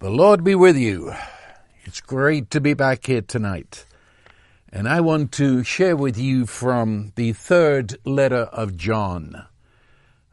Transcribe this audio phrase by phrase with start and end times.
[0.00, 1.12] The Lord be with you.
[1.84, 3.84] It's great to be back here tonight.
[4.72, 9.44] And I want to share with you from the third letter of John.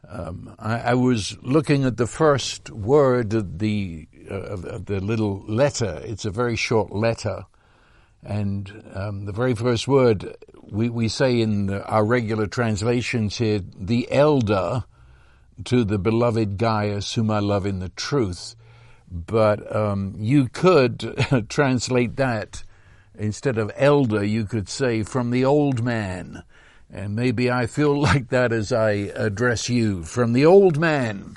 [0.08, 5.44] Um, I, I, was looking at the first word of the, uh, of the little
[5.46, 6.00] letter.
[6.02, 7.44] It's a very short letter.
[8.22, 14.10] And um, the very first word we, we say in our regular translations here, the
[14.10, 14.84] elder
[15.64, 18.54] to the beloved Gaius, whom I love in the truth.
[19.10, 22.62] But um, you could translate that
[23.18, 26.42] instead of elder, you could say from the old man.
[26.90, 30.04] And maybe I feel like that as I address you.
[30.04, 31.36] From the old man,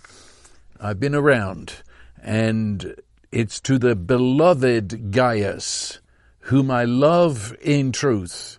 [0.80, 1.76] I've been around,
[2.22, 2.96] and
[3.32, 6.00] it's to the beloved Gaius,
[6.46, 8.58] whom I love in truth.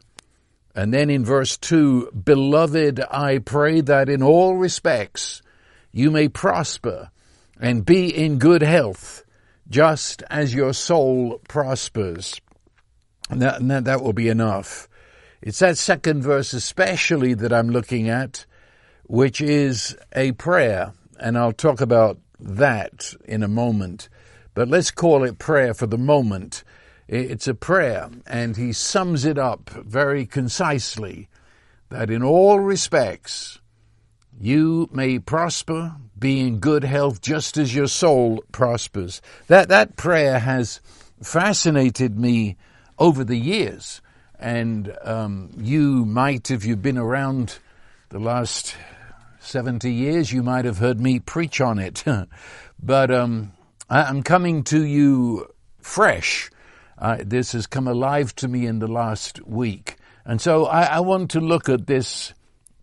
[0.75, 5.43] And then in verse 2, Beloved, I pray that in all respects
[5.91, 7.11] you may prosper
[7.63, 9.25] and be in good health,
[9.71, 12.41] just as your soul prospers.
[13.31, 14.89] And that, and that, that will be enough.
[15.41, 18.47] It's that second verse especially that I'm looking at,
[19.05, 24.09] which is a prayer, and I'll talk about that in a moment.
[24.55, 26.65] But let's call it prayer for the moment.
[27.07, 31.29] It's a prayer, and he sums it up very concisely
[31.91, 33.61] that in all respects
[34.41, 39.21] you may prosper, be in good health, just as your soul prospers.
[39.49, 40.81] That, that prayer has
[41.21, 42.57] fascinated me
[42.99, 44.01] over the years.
[44.39, 47.59] And um, you might, if you've been around
[48.09, 48.77] the last
[49.41, 52.05] 70 years, you might have heard me preach on it.
[52.83, 53.53] but um,
[53.91, 56.51] I'm coming to you fresh.
[56.97, 59.97] Uh, this has come alive to me in the last week.
[60.25, 62.33] And so I, I want to look at this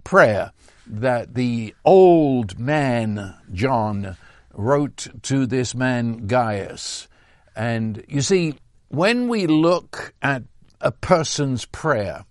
[0.03, 0.51] prayer
[0.89, 4.17] that the old man, John,
[4.53, 7.07] wrote to this man, Gaius.
[7.55, 8.55] And you see,
[8.89, 10.43] when we look at
[10.81, 12.25] a person's prayer,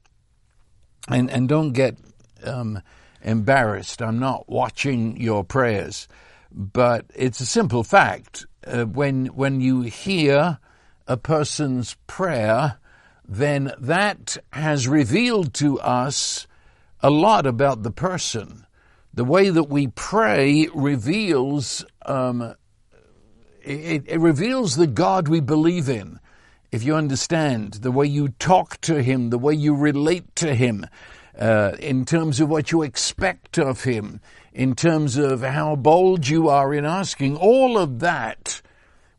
[1.09, 1.97] and, and don't get
[2.45, 2.83] um,
[3.23, 6.09] embarrassed, I'm not watching your prayers,
[6.51, 8.45] but it's a simple fact.
[8.67, 10.59] Uh, when, when you hear
[11.07, 12.79] a person's prayer,
[13.27, 16.48] then that has revealed to us
[17.03, 18.67] a lot about the person.
[19.15, 22.55] The way that we pray reveals um,
[23.69, 26.19] it, it reveals the God we believe in.
[26.73, 30.87] If you understand the way you talk to Him, the way you relate to Him,
[31.39, 34.21] uh, in terms of what you expect of Him,
[34.53, 38.61] in terms of how bold you are in asking, all of that,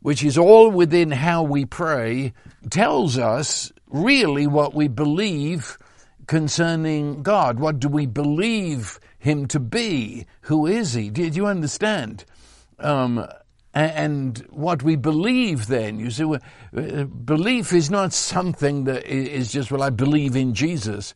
[0.00, 2.32] which is all within how we pray,
[2.70, 5.78] tells us really what we believe
[6.30, 7.58] concerning God.
[7.58, 10.26] What do we believe Him to be?
[10.42, 11.10] Who is He?
[11.10, 12.24] Did you understand?
[12.78, 13.26] Um,
[13.74, 16.38] and what we believe then, you see, uh,
[17.02, 21.14] belief is not something that is just, well, I believe in Jesus.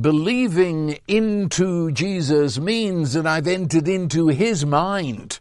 [0.00, 5.38] Believing into Jesus means that I've entered into His mind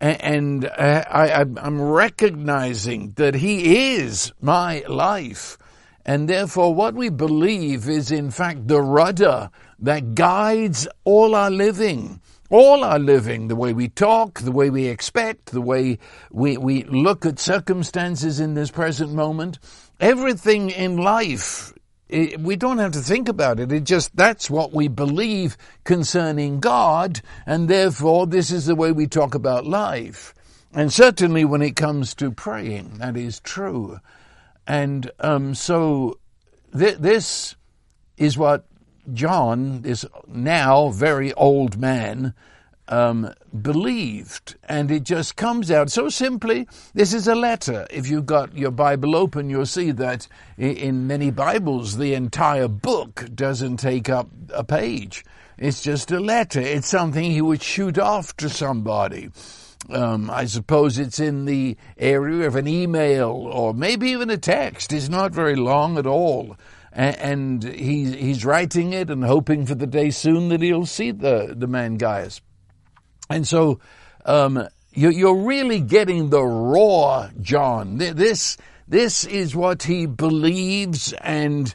[0.00, 5.58] and uh, I, am recognizing that He is my life.
[6.04, 12.20] And therefore, what we believe is in fact the rudder that guides all our living.
[12.50, 15.98] All our living, the way we talk, the way we expect, the way
[16.32, 19.60] we, we look at circumstances in this present moment,
[20.00, 21.72] everything in life,
[22.08, 23.70] it, we don't have to think about it.
[23.70, 29.06] It just, that's what we believe concerning God, and therefore this is the way we
[29.06, 30.34] talk about life.
[30.72, 34.00] And certainly when it comes to praying, that is true.
[34.66, 36.18] And um, so
[36.76, 37.56] th- this
[38.16, 38.66] is what
[39.12, 42.34] John, this now very old man,
[42.88, 43.32] um,
[43.62, 44.56] believed.
[44.68, 46.68] And it just comes out so simply.
[46.92, 47.86] This is a letter.
[47.90, 50.28] If you've got your Bible open, you'll see that
[50.58, 55.24] in many Bibles, the entire book doesn't take up a page.
[55.56, 56.60] It's just a letter.
[56.60, 59.30] It's something he would shoot off to somebody.
[59.88, 64.92] Um, I suppose it's in the area of an email or maybe even a text.
[64.92, 66.56] It's not very long at all.
[66.92, 71.54] And, he, he's writing it and hoping for the day soon that he'll see the,
[71.56, 72.40] the man Gaius.
[73.28, 73.80] And so,
[74.24, 77.98] um, you, are really getting the raw John.
[77.98, 78.56] This,
[78.88, 81.72] this is what he believes and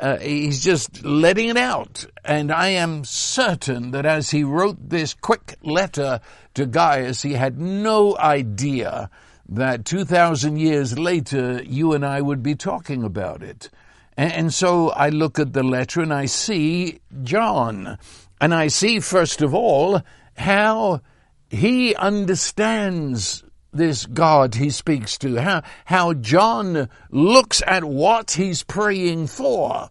[0.00, 2.06] uh, he's just letting it out.
[2.24, 6.20] And I am certain that as he wrote this quick letter
[6.54, 9.10] to Gaius, he had no idea
[9.48, 13.70] that 2,000 years later, you and I would be talking about it.
[14.16, 17.98] And, and so I look at the letter and I see John.
[18.40, 20.02] And I see, first of all,
[20.36, 21.02] how
[21.50, 23.43] he understands
[23.74, 29.90] this God he speaks to, how, how John looks at what he's praying for.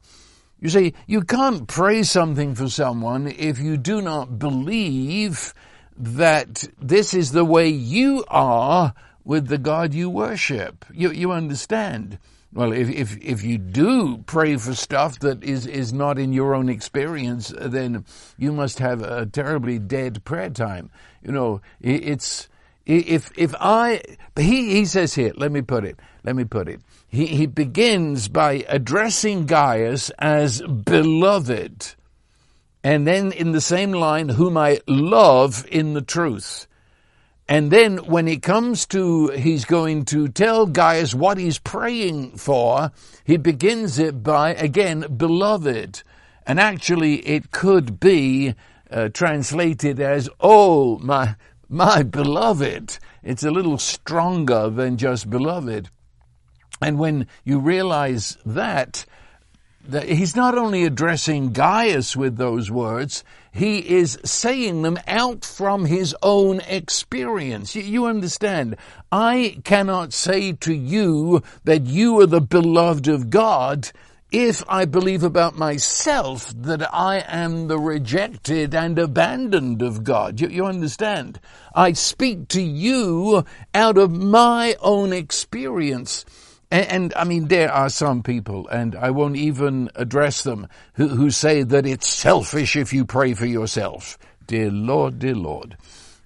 [0.59, 5.53] You see, you can't pray something for someone if you do not believe
[5.97, 8.94] that this is the way you are
[9.25, 10.86] with the God you worship.
[10.94, 12.18] You, you understand?
[12.53, 16.53] Well, if, if, if you do pray for stuff that is, is not in your
[16.53, 18.06] own experience, then
[18.38, 20.91] you must have a terribly dead prayer time.
[21.24, 22.47] You know, it's,
[22.85, 24.01] if, if I,
[24.35, 26.81] he, he says here, let me put it, let me put it.
[27.07, 31.95] He, he begins by addressing Gaius as beloved.
[32.83, 36.68] And then in the same line, whom I love in the truth.
[37.47, 42.91] And then when it comes to, he's going to tell Gaius what he's praying for,
[43.24, 46.03] he begins it by, again, beloved.
[46.45, 48.56] And actually it could be
[48.89, 51.36] uh, translated as, oh, my,
[51.74, 53.00] my beloved.
[53.24, 55.90] It's a little stronger than just beloved.
[56.81, 59.06] And when you realize that,
[59.88, 65.86] that he's not only addressing Gaius with those words, he is saying them out from
[65.86, 67.75] his own experience.
[67.75, 68.75] You, you, understand?
[69.12, 73.92] I cannot say to you that you are the beloved of God
[74.33, 80.41] if I believe about myself that I am the rejected and abandoned of God.
[80.41, 81.39] You, you understand?
[81.75, 83.45] I speak to you
[83.75, 86.25] out of my own experience.
[86.71, 91.09] And, and, I mean, there are some people, and I won't even address them, who,
[91.09, 94.18] who say that it's selfish if you pray for yourself.
[94.47, 95.77] Dear Lord, dear Lord.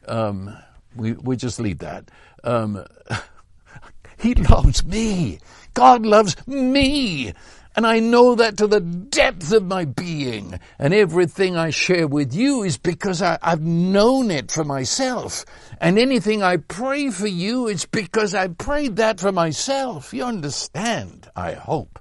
[0.07, 0.57] Um,
[0.95, 2.09] we, we just leave that.
[2.45, 2.85] Um,
[4.17, 5.39] he loves me.
[5.73, 7.33] God loves me.
[7.77, 10.59] And I know that to the depth of my being.
[10.79, 15.45] And everything I share with you is because I, have known it for myself.
[15.79, 20.11] And anything I pray for you is because I prayed that for myself.
[20.11, 21.99] You understand, I hope.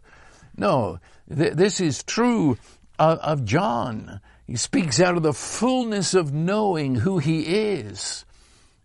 [0.57, 2.57] No, th- this is true
[2.99, 4.23] of, of John.
[4.47, 8.25] He speaks out of the fullness of knowing who he is.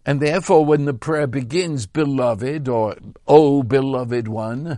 [0.05, 2.97] And therefore, when the prayer begins, beloved, or,
[3.27, 4.77] oh, beloved one,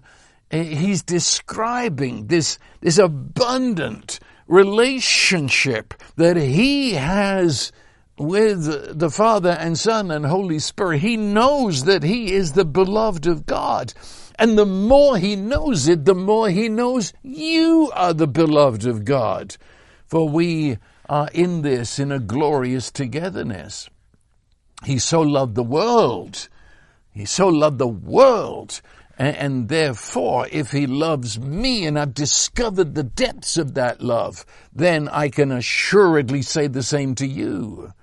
[0.53, 7.71] he's describing this, this abundant relationship that he has
[8.17, 10.99] with the Father and Son and Holy Spirit.
[10.99, 13.93] He knows that he is the beloved of God.
[14.37, 19.05] And the more he knows it, the more he knows you are the beloved of
[19.05, 19.57] God.
[20.05, 20.77] For we
[21.09, 23.89] are in this in a glorious togetherness.
[24.83, 26.49] He so loved the world.
[27.11, 28.81] He so loved the world
[29.17, 34.45] and, and therefore, if he loves me and I've discovered the depths of that love,
[34.73, 37.93] then I can assuredly say the same to you.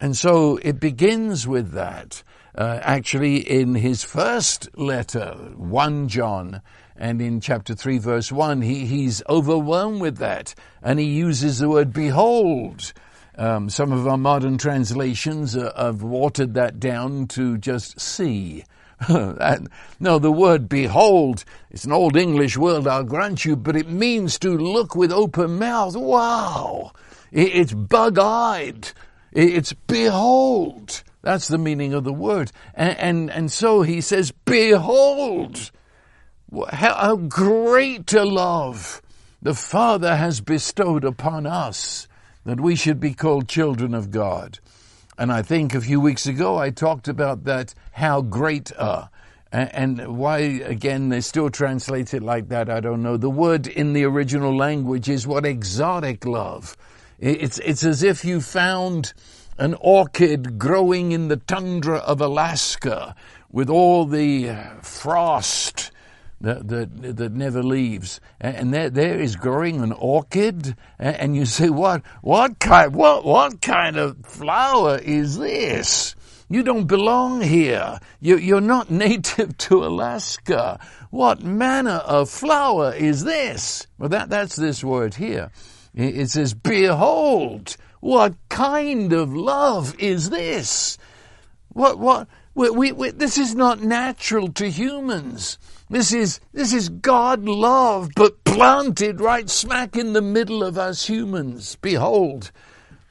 [0.00, 2.22] And so it begins with that.
[2.54, 6.62] Uh, actually, in his first letter, 1 John,
[6.96, 10.54] and in chapter 3 verse 1, he, he's overwhelmed with that.
[10.82, 12.92] And he uses the word behold.
[13.38, 18.64] Um, some of our modern translations have watered that down to just see.
[20.00, 24.38] no, the word behold, it's an old English word, I'll grant you, but it means
[24.40, 25.96] to look with open mouth.
[25.96, 26.92] Wow!
[27.32, 28.90] It's bug-eyed.
[29.32, 31.02] It's behold.
[31.22, 32.50] That's the meaning of the word.
[32.74, 35.70] And, and, and so he says, behold!
[36.70, 39.00] How great a love
[39.40, 42.08] the Father has bestowed upon us
[42.44, 44.58] that we should be called children of God.
[45.20, 49.10] And I think a few weeks ago I talked about that, how great uh, are.
[49.52, 53.18] And why, again, they still translate it like that, I don't know.
[53.18, 56.74] The word in the original language is what exotic love.
[57.18, 59.12] It's, it's as if you found
[59.58, 63.14] an orchid growing in the tundra of Alaska
[63.52, 65.90] with all the uh, frost
[66.40, 68.20] that, that, that never leaves.
[68.40, 70.74] And there, there is growing an orchid.
[70.98, 76.14] And you say, what, what kind, what, what kind of flower is this?
[76.48, 78.00] You don't belong here.
[78.20, 80.80] You, you're not native to Alaska.
[81.10, 83.86] What manner of flower is this?
[83.98, 85.50] Well, that, that's this word here.
[85.94, 90.98] It says, behold, what kind of love is this?
[91.68, 92.28] What, what,
[92.60, 95.58] we, we, we, this is not natural to humans.
[95.88, 101.06] This is, this is God love, but planted right smack in the middle of us
[101.06, 101.76] humans.
[101.76, 102.52] Behold,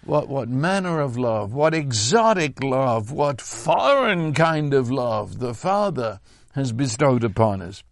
[0.04, 6.20] what, what manner of love, what exotic love, what foreign kind of love the Father
[6.54, 7.84] has bestowed upon us.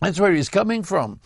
[0.00, 1.20] That's where he's coming from.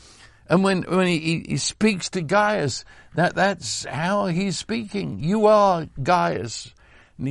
[0.49, 5.21] And when, when he, he speaks to Gaius, that, that's how he's speaking.
[5.21, 6.75] You are Gaius.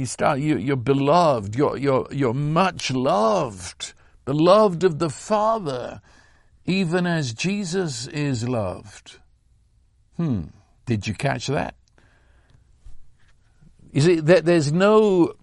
[0.05, 3.93] Start you, you're beloved, you're, you're, you're much loved,
[4.25, 6.01] beloved of the Father,
[6.65, 9.17] even as Jesus is loved.
[10.15, 10.43] Hmm,
[10.85, 11.75] did you catch that?
[13.91, 15.33] You see, that there's no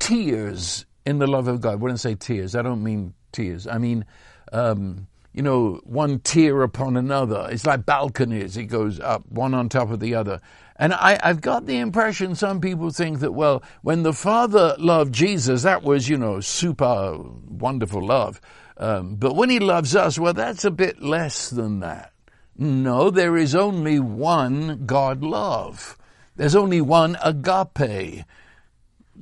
[0.00, 1.80] tiers in the love of God.
[1.80, 3.66] When I say tiers, I don't mean tears.
[3.66, 4.04] I mean,
[4.52, 5.06] um,
[5.38, 7.46] you know, one tier upon another.
[7.48, 8.56] It's like balconies.
[8.56, 10.40] It goes up one on top of the other.
[10.74, 15.14] And I, have got the impression some people think that, well, when the Father loved
[15.14, 17.16] Jesus, that was, you know, super
[17.46, 18.40] wonderful love.
[18.78, 22.12] Um, but when he loves us, well, that's a bit less than that.
[22.56, 25.96] No, there is only one God love.
[26.34, 28.24] There's only one agape.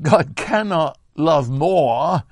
[0.00, 2.22] God cannot love more.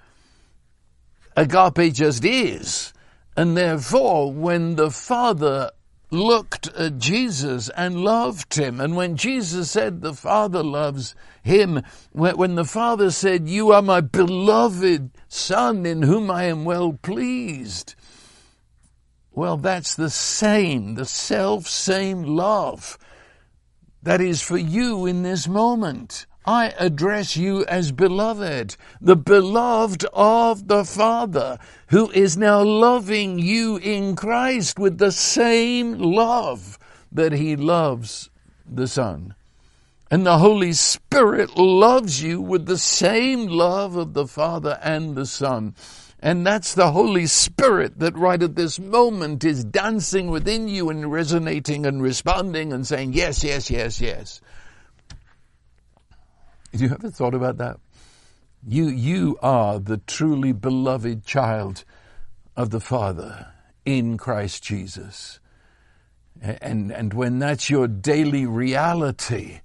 [1.36, 2.93] Agape just is.
[3.36, 5.70] And therefore, when the Father
[6.14, 8.80] looked at Jesus and loved him.
[8.80, 14.00] And when Jesus said the Father loves him, when the Father said, You are my
[14.00, 17.94] beloved Son in whom I am well pleased,
[19.32, 22.96] well, that's the same, the self same love
[24.02, 26.26] that is for you in this moment.
[26.46, 31.58] I address you as beloved, the beloved of the Father,
[31.88, 36.78] who is now loving you in Christ with the same love
[37.10, 38.28] that He loves
[38.70, 39.34] the Son.
[40.10, 45.26] And the Holy Spirit loves you with the same love of the Father and the
[45.26, 45.74] Son.
[46.20, 51.10] And that's the Holy Spirit that right at this moment is dancing within you and
[51.10, 54.40] resonating and responding and saying, yes, yes, yes, yes.
[56.74, 57.78] Have you ever thought about that?
[58.66, 61.84] You, you are the truly beloved child
[62.56, 63.52] of the Father
[63.84, 65.38] in Christ Jesus.
[66.42, 69.60] And, and when that's your daily reality,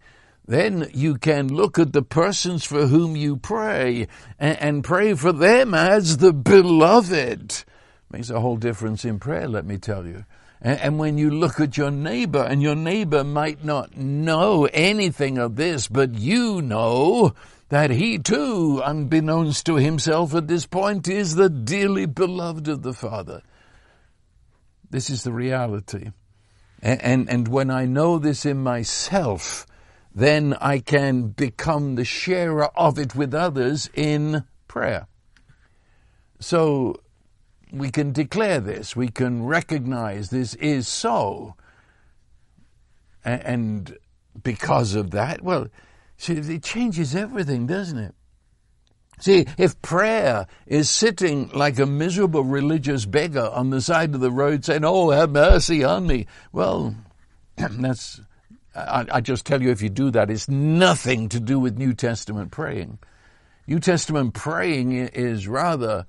[0.46, 5.32] then you can look at the persons for whom you pray and, and pray for
[5.32, 7.64] them as the beloved.
[8.12, 10.26] Makes a whole difference in prayer, let me tell you.
[10.62, 15.56] And when you look at your neighbor, and your neighbor might not know anything of
[15.56, 17.34] this, but you know
[17.70, 22.94] that he too, unbeknownst to himself at this point, is the dearly beloved of the
[22.94, 23.42] Father.
[24.90, 26.10] This is the reality.
[26.82, 29.66] And, and, and when I know this in myself,
[30.14, 35.08] then I can become the sharer of it with others in prayer.
[36.40, 37.02] So
[37.72, 41.56] we can declare this, we can recognize this is so.
[43.24, 43.98] And
[44.42, 45.68] because of that, well,
[46.18, 48.16] see, it changes everything, doesn't it?
[49.20, 54.32] See, if prayer is sitting like a miserable religious beggar on the side of the
[54.32, 56.96] road saying, Oh, have mercy on me, well,
[57.58, 58.22] that's,
[58.74, 61.94] I, I just tell you, if you do that, it's nothing to do with New
[61.94, 63.00] Testament praying.
[63.68, 66.06] New Testament praying is rather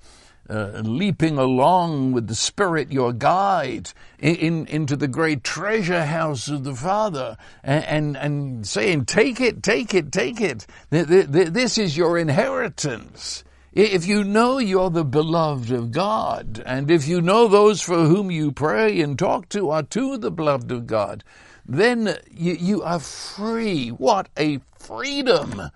[0.51, 6.49] uh, leaping along with the Spirit, your guide, in, in, into the great treasure house
[6.49, 10.67] of the Father, and, and, and saying, Take it, take it, take it.
[10.89, 13.45] This is your inheritance.
[13.71, 18.29] If you know you're the beloved of God, and if you know those for whom
[18.29, 21.23] you pray and talk to are too the beloved of God,
[21.65, 23.87] then you, you are free.
[23.87, 25.71] What a freedom!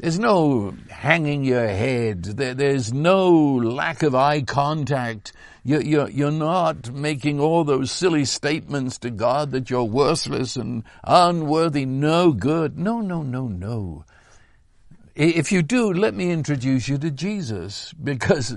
[0.00, 2.22] There's no hanging your head.
[2.22, 5.32] There, there's no lack of eye contact.
[5.64, 10.84] You're, you're, you're not making all those silly statements to God that you're worthless and
[11.02, 12.78] unworthy, no good.
[12.78, 14.04] No, no, no, no.
[15.16, 18.56] If you do, let me introduce you to Jesus because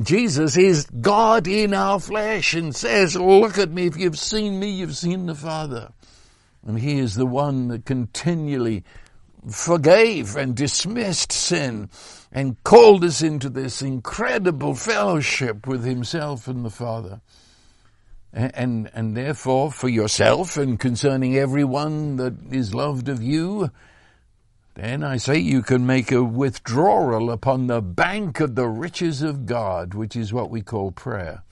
[0.00, 3.86] Jesus is God in our flesh and says, look at me.
[3.86, 5.90] If you've seen me, you've seen the Father.
[6.64, 8.84] And He is the one that continually
[9.50, 11.88] forgave and dismissed sin
[12.32, 17.20] and called us into this incredible fellowship with himself and the Father.
[18.32, 23.70] And, and, and therefore, for yourself and concerning everyone that is loved of you,
[24.74, 29.46] then I say you can make a withdrawal upon the bank of the riches of
[29.46, 31.42] God, which is what we call prayer.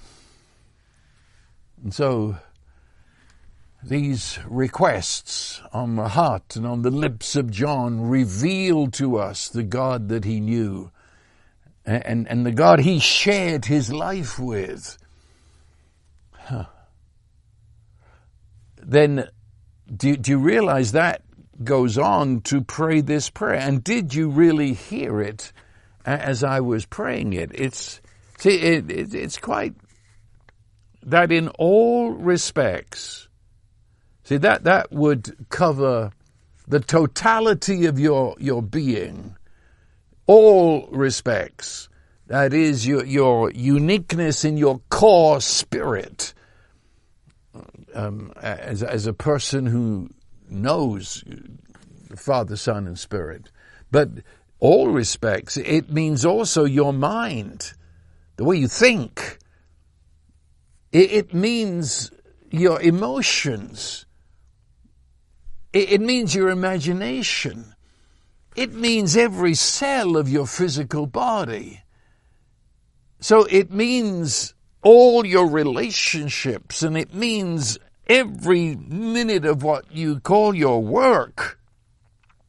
[1.82, 2.36] And so,
[3.88, 9.62] these requests on the heart and on the lips of John reveal to us the
[9.62, 10.90] God that he knew
[11.84, 14.96] and, and the God he shared his life with.
[16.32, 16.66] Huh.
[18.82, 19.28] Then
[19.94, 21.22] do, do you realize that
[21.62, 23.60] goes on to pray this prayer?
[23.60, 25.52] And did you really hear it
[26.04, 27.50] as I was praying it?
[27.54, 28.00] It's,
[28.38, 29.74] see, it, it, it's quite
[31.02, 33.28] that in all respects,
[34.24, 36.10] See, that, that would cover
[36.66, 39.36] the totality of your, your being,
[40.26, 41.88] all respects.
[42.26, 46.32] That is your, your uniqueness in your core spirit.
[47.94, 50.10] Um, as, as a person who
[50.48, 51.22] knows
[52.16, 53.50] Father, Son, and Spirit.
[53.90, 54.08] But
[54.58, 57.74] all respects, it means also your mind,
[58.36, 59.38] the way you think.
[60.90, 62.10] It, it means
[62.50, 64.06] your emotions.
[65.74, 67.74] It, means your imagination.
[68.54, 71.82] It means every cell of your physical body.
[73.18, 80.54] So it means all your relationships and it means every minute of what you call
[80.54, 81.58] your work,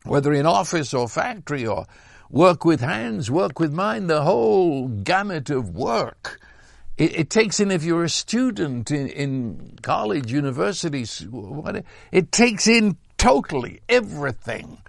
[0.04, 1.88] whether in office or factory or
[2.30, 6.40] work with hands, work with mind, the whole gamut of work.
[6.96, 11.26] It, it takes in, if you're a student in, in college, universities,
[12.12, 14.80] it takes in totally everything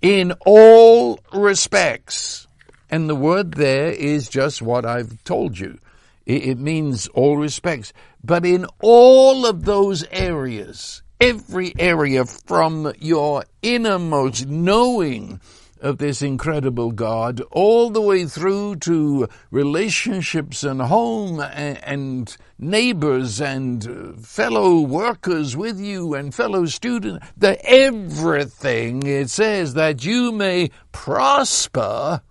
[0.00, 2.46] in all respects.
[2.90, 5.78] And the word there is just what I've told you.
[6.24, 7.94] It, means all respects.
[8.22, 15.40] But in all of those areas, every area from your innermost knowing
[15.80, 23.40] of this incredible God all the way through to relationships and home and, and neighbors
[23.40, 30.70] and fellow workers with you and fellow students, that everything it says that you may
[30.92, 32.22] prosper.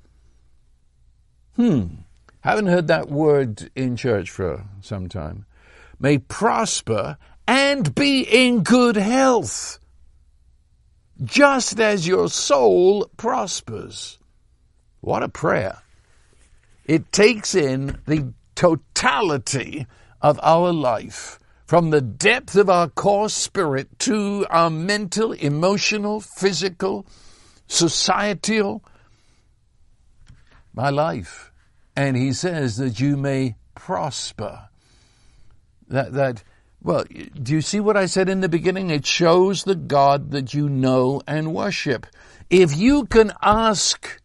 [1.55, 1.85] Hmm.
[2.41, 5.45] Haven't heard that word in church for some time.
[5.99, 9.79] May prosper and be in good health
[11.24, 14.19] just as your soul prospers.
[15.01, 15.79] What a prayer.
[16.86, 19.86] It takes in the totality
[20.21, 27.05] of our life, from the depth of our core spirit to our mental, emotional, physical,
[27.67, 28.84] societal,
[30.73, 31.51] my life.
[31.95, 34.69] And he says that you may prosper.
[35.89, 36.43] That, that,
[36.88, 38.91] well, do you see what I said in the beginning?
[38.91, 42.08] It shows the God that you know and worship.
[42.50, 44.21] If you can ask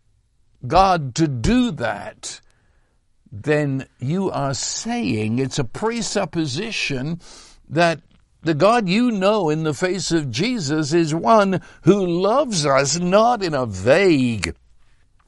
[0.65, 2.41] God to do that,
[3.33, 7.21] then you are saying it's a presupposition
[7.69, 8.01] that
[8.43, 13.43] the God you know in the face of Jesus is one who loves us not
[13.43, 14.55] in a vague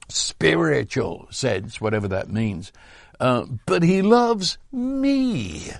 [0.09, 2.70] spiritual sense, whatever that means,
[3.18, 5.73] uh, but he loves me.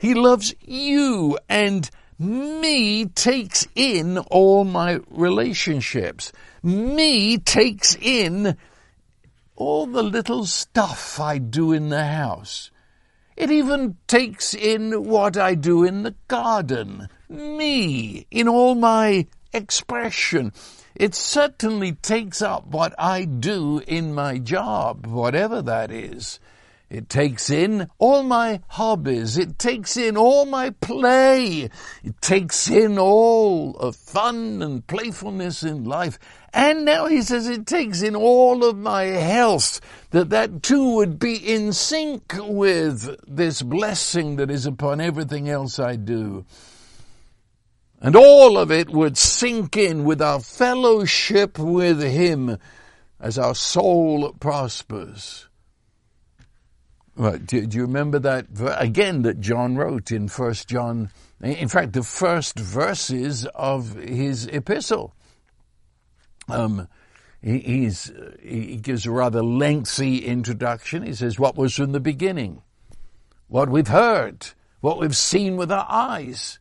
[0.00, 6.32] He loves you and me takes in all my relationships.
[6.62, 8.56] Me takes in
[9.56, 12.70] all the little stuff I do in the house.
[13.36, 17.08] It even takes in what I do in the garden.
[17.28, 20.54] Me, in all my expression.
[20.94, 26.40] It certainly takes up what I do in my job, whatever that is.
[26.90, 29.38] It takes in all my hobbies.
[29.38, 31.70] It takes in all my play.
[32.02, 36.18] It takes in all of fun and playfulness in life.
[36.52, 41.20] And now he says it takes in all of my health, that that too would
[41.20, 46.44] be in sync with this blessing that is upon everything else I do.
[48.00, 52.58] And all of it would sink in with our fellowship with him
[53.20, 55.49] as our soul prospers.
[57.20, 58.46] Well, do, do, you remember that
[58.78, 61.10] again that John wrote in First John?
[61.42, 65.14] In fact, the first verses of his epistle.
[66.48, 66.88] Um,
[67.42, 67.90] he,
[68.40, 71.02] he gives a rather lengthy introduction.
[71.02, 72.62] He says, "What was from the beginning,
[73.48, 74.46] what we've heard,
[74.80, 76.58] what we've seen with our eyes,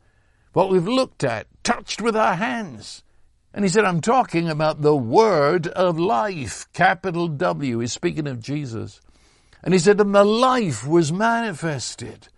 [0.52, 3.02] what we've looked at, touched with our hands."
[3.54, 7.80] And he said, I'm talking about the word of life, capital W.
[7.80, 9.00] He's speaking of Jesus.
[9.64, 12.30] And he said, and the life was manifested.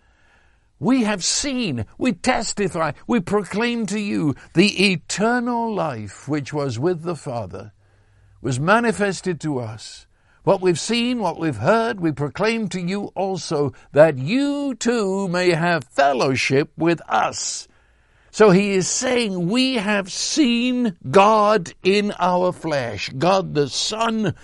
[0.78, 7.02] We have seen, we testify, we proclaim to you the eternal life which was with
[7.02, 7.72] the Father
[8.42, 10.06] was manifested to us.
[10.42, 15.50] What we've seen, what we've heard, we proclaim to you also that you too may
[15.50, 17.68] have fellowship with us.
[18.32, 24.34] So he is saying we have seen God in our flesh, God the Son.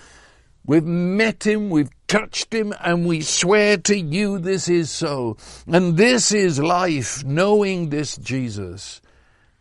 [0.65, 5.37] We've met him, we've touched him and we swear to you this is so.
[5.65, 8.99] And this is life, knowing this Jesus.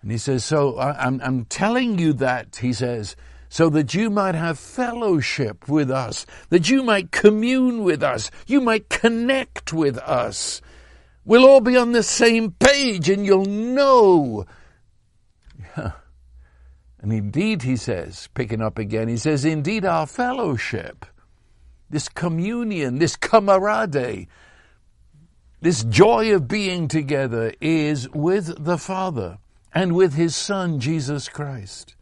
[0.03, 3.15] And he says, so I'm, I'm telling you that, he says,
[3.49, 8.61] so that you might have fellowship with us, that you might commune with us, you
[8.61, 10.61] might connect with us.
[11.25, 14.47] We'll all be on the same page and you'll know.
[15.77, 15.93] Yeah.
[17.01, 21.07] And indeed, he says, picking up again, he says, indeed, our fellowship,
[21.91, 24.29] this communion, this camaraderie,
[25.61, 29.39] this joy of being together is with the Father
[29.75, 31.95] and with His Son, Jesus Christ.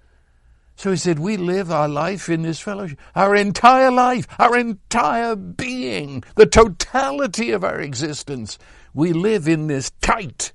[0.77, 2.99] So he said, we live our life in this fellowship.
[3.14, 8.59] Our entire life, our entire being, the totality of our existence,
[8.92, 10.53] we live in this tight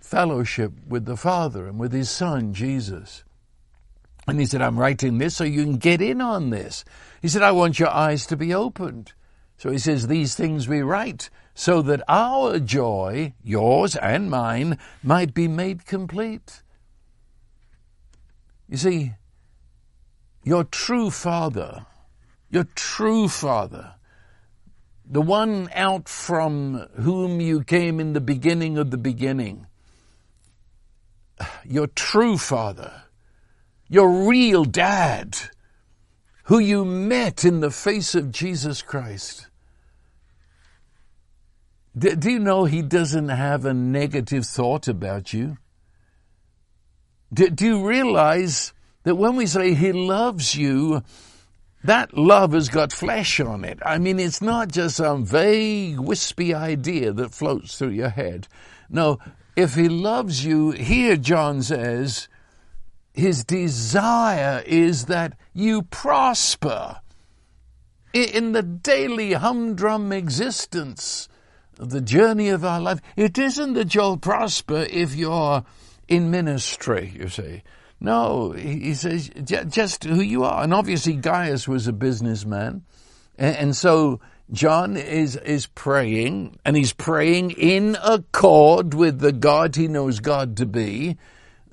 [0.00, 3.22] fellowship with the Father and with His Son, Jesus.
[4.26, 6.84] And he said, I'm writing this so you can get in on this.
[7.22, 9.12] He said, I want your eyes to be opened.
[9.58, 15.32] So he says, these things we write so that our joy, yours and mine, might
[15.32, 16.62] be made complete.
[18.68, 19.14] You see,
[20.42, 21.86] your true father,
[22.50, 23.94] your true father,
[25.08, 29.66] the one out from whom you came in the beginning of the beginning,
[31.64, 33.04] your true father,
[33.88, 35.36] your real dad,
[36.44, 39.48] who you met in the face of Jesus Christ.
[41.96, 45.56] Do you know he doesn't have a negative thought about you?
[47.32, 48.72] Do, do you realize
[49.06, 51.00] that when we say He loves you,
[51.84, 53.78] that love has got flesh on it.
[53.86, 58.48] I mean, it's not just some vague, wispy idea that floats through your head.
[58.90, 59.20] No,
[59.54, 62.26] if He loves you, here John says,
[63.16, 67.00] His desire is that you prosper
[68.12, 71.26] in the daily humdrum existence,
[71.76, 73.00] the journey of our life.
[73.16, 75.64] It isn't that you'll prosper if you're
[76.08, 77.62] in ministry, you see.
[78.00, 80.62] No, he says just who you are.
[80.62, 82.84] And obviously Gaius was a businessman.
[83.38, 84.20] And so
[84.52, 90.58] John is, is praying and he's praying in accord with the God he knows God
[90.58, 91.16] to be.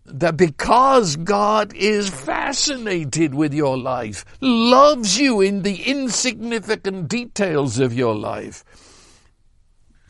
[0.05, 7.93] That because God is fascinated with your life, loves you in the insignificant details of
[7.93, 8.65] your life,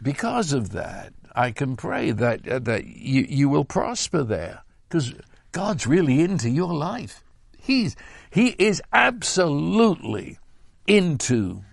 [0.01, 5.13] because of that, I can pray that uh, that you you will prosper there because
[5.51, 7.23] God's really into your life.
[7.57, 7.95] He's
[8.29, 10.37] he is absolutely
[10.85, 11.63] into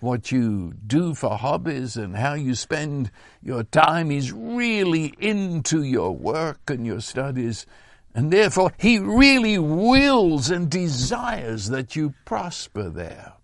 [0.00, 3.10] what you do for hobbies and how you spend
[3.42, 4.10] your time.
[4.10, 7.66] He's really into your work and your studies.
[8.14, 13.34] And therefore, he really wills and desires that you prosper there.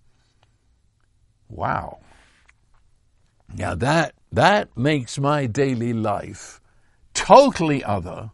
[1.48, 2.00] Wow.
[3.56, 6.60] Now that that makes my daily life
[7.12, 8.32] totally other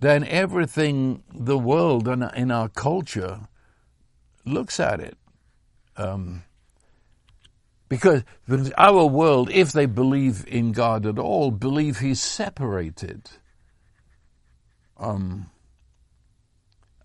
[0.00, 3.40] than everything the world and in our culture
[4.46, 5.18] looks at it.
[5.96, 6.44] Um,
[7.90, 8.22] because
[8.78, 13.28] our world, if they believe in God at all, believe He's separated.
[14.96, 15.50] Um,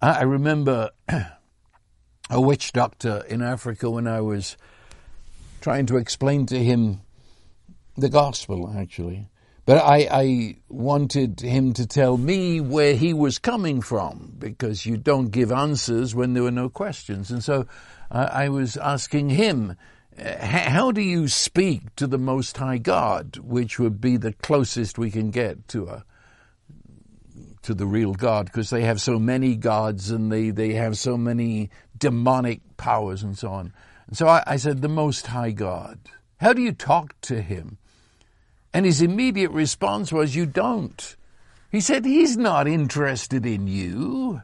[0.01, 0.91] I remember
[2.29, 4.57] a witch doctor in Africa when I was
[5.61, 7.01] trying to explain to him
[7.97, 9.27] the gospel, actually.
[9.65, 14.97] But I, I, wanted him to tell me where he was coming from because you
[14.97, 17.31] don't give answers when there were no questions.
[17.31, 17.65] And so
[18.11, 19.75] uh, I was asking him,
[20.17, 25.11] how do you speak to the Most High God, which would be the closest we
[25.11, 26.05] can get to a
[27.63, 31.17] to the real God, because they have so many gods and they, they have so
[31.17, 33.73] many demonic powers and so on.
[34.05, 35.97] And so I, I said, the Most High God.
[36.37, 37.79] How do you talk to him?
[38.71, 41.15] And his immediate response was, You don't.
[41.71, 44.43] He said, He's not interested in you.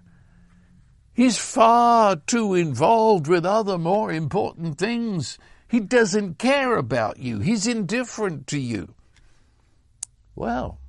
[1.14, 5.38] He's far too involved with other more important things.
[5.72, 7.40] He doesn't care about you.
[7.40, 8.94] He's indifferent to you.
[10.36, 10.80] Well,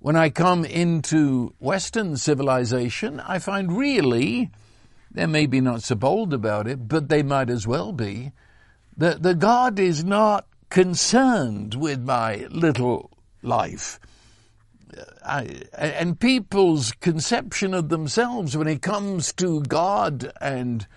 [0.00, 4.50] when I come into Western civilization, I find really,
[5.08, 8.32] they may be not so bold about it, but they might as well be,
[8.96, 14.00] that the God is not concerned with my little life.
[14.98, 20.88] Uh, I, and people's conception of themselves when it comes to God and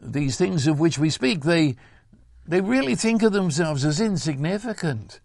[0.00, 1.74] these things of which we speak, they,
[2.46, 5.20] they really think of themselves as insignificant.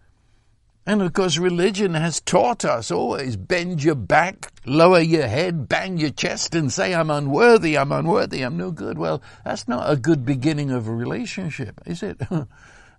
[0.86, 5.98] And of course, religion has taught us always bend your back, lower your head, bang
[5.98, 8.98] your chest, and say, I'm unworthy, I'm unworthy, I'm no good.
[8.98, 12.22] Well, that's not a good beginning of a relationship, is it?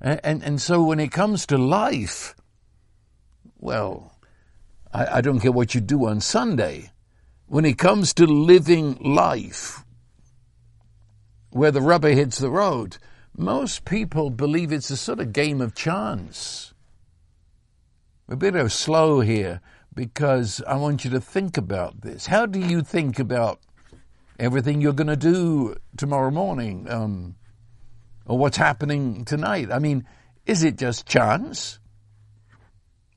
[0.01, 2.37] And, and so when it comes to life,
[3.59, 4.17] well,
[4.93, 6.93] I, I don't care what you do on Sunday.
[7.47, 9.85] When it comes to living life,
[11.51, 12.99] where the rubber hits the road,
[13.39, 16.75] most people believe it's a sort of game of chance.
[18.29, 19.61] A bit of slow here,
[19.95, 22.27] because I want you to think about this.
[22.27, 23.61] How do you think about
[24.39, 27.37] everything you're going to do tomorrow morning um,
[28.27, 29.71] or what's happening tonight?
[29.73, 30.05] I mean,
[30.45, 31.79] is it just chance?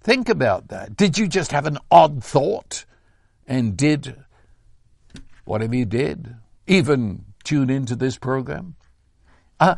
[0.01, 0.95] Think about that.
[0.95, 2.85] Did you just have an odd thought
[3.47, 4.15] and did
[5.45, 6.35] whatever you did?
[6.67, 8.75] Even tune into this program?
[9.59, 9.75] Uh,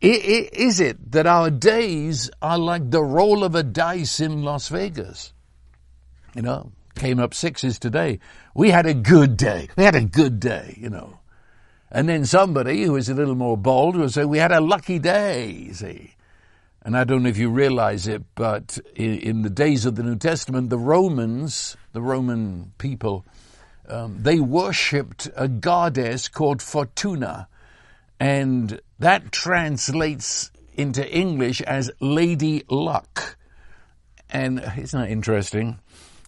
[0.00, 5.32] is it that our days are like the roll of a dice in Las Vegas?
[6.34, 8.18] You know, came up sixes today.
[8.54, 9.68] We had a good day.
[9.76, 11.20] We had a good day, you know.
[11.90, 14.98] And then somebody who is a little more bold will say, we had a lucky
[14.98, 16.14] day, see.
[16.82, 20.16] And I don't know if you realize it, but in, the days of the New
[20.16, 23.24] Testament, the Romans, the Roman people,
[23.88, 27.48] um, they worshipped a goddess called Fortuna.
[28.20, 33.36] And that translates into English as Lady Luck.
[34.30, 35.78] And isn't that interesting?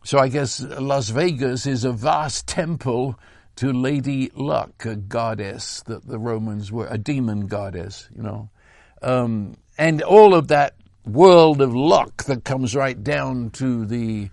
[0.04, 3.18] So I guess Las Vegas is a vast temple
[3.56, 8.50] to Lady Luck, a goddess that the Romans were, a demon goddess, you know.
[9.02, 14.30] Um, and all of that world of luck that comes right down to the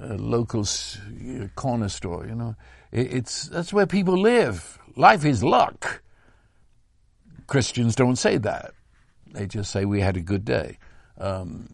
[0.00, 0.66] uh, local
[1.56, 2.56] corner store, you know.
[2.92, 4.78] It, it's, that's where people live.
[4.96, 6.02] Life is luck.
[7.50, 8.74] Christians don't say that.
[9.32, 10.78] They just say we had a good day.
[11.18, 11.68] Um,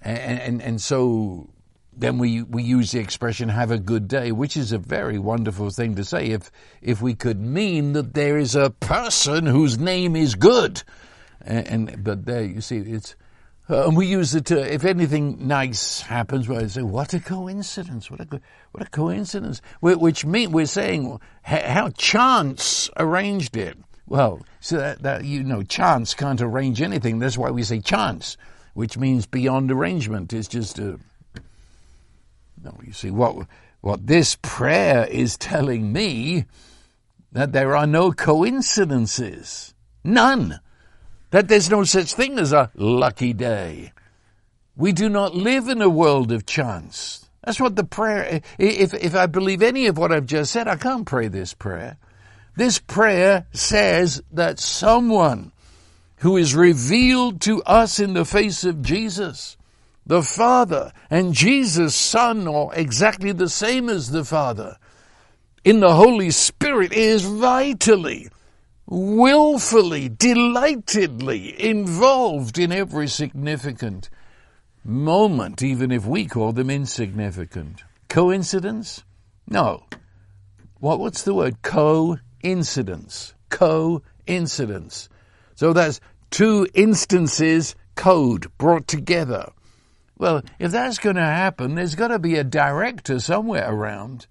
[0.00, 1.50] and, and, and so
[1.92, 5.68] then we, we use the expression have a good day, which is a very wonderful
[5.68, 10.16] thing to say if, if we could mean that there is a person whose name
[10.16, 10.82] is good.
[11.42, 13.16] And, and but there you see, it's,
[13.68, 18.10] uh, and we use it to, if anything nice happens, we say, what a coincidence,
[18.10, 18.40] what a,
[18.72, 19.60] what a coincidence.
[19.82, 23.76] Which mean, we're saying how chance arranged it.
[24.10, 27.20] Well, so that, that, you know, chance can't arrange anything.
[27.20, 28.36] That's why we say chance,
[28.74, 30.32] which means beyond arrangement.
[30.32, 30.98] It's just a,
[32.60, 33.46] no, you see, what,
[33.82, 36.46] what this prayer is telling me
[37.30, 39.74] that there are no coincidences.
[40.02, 40.58] None.
[41.30, 43.92] That there's no such thing as a lucky day.
[44.74, 47.28] We do not live in a world of chance.
[47.44, 50.74] That's what the prayer, if, if I believe any of what I've just said, I
[50.74, 51.96] can't pray this prayer.
[52.56, 55.52] This prayer says that someone
[56.16, 59.56] who is revealed to us in the face of Jesus
[60.10, 64.76] the Father and Jesus' Son are exactly the same as the Father.
[65.62, 68.28] In the Holy Spirit is vitally,
[68.86, 74.10] willfully, delightedly involved in every significant
[74.82, 77.84] moment, even if we call them insignificant.
[78.08, 79.04] Coincidence?
[79.48, 79.84] No.
[80.80, 81.62] What, what's the word?
[82.42, 83.34] Coincidence.
[83.50, 85.08] Coincidence.
[85.54, 86.00] So that's
[86.30, 89.50] two instances code brought together.
[90.16, 94.26] Well, if that's going to happen, there's got to be a director somewhere around.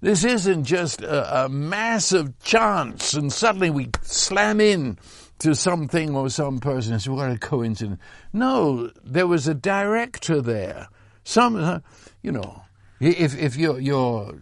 [0.00, 4.98] This isn't just a, a, massive chance and suddenly we slam in
[5.40, 8.00] to something or some person and say, what a coincidence.
[8.32, 10.88] No, there was a director there.
[11.24, 11.82] Some,
[12.22, 12.62] you know,
[13.00, 14.34] if, if you're, you're,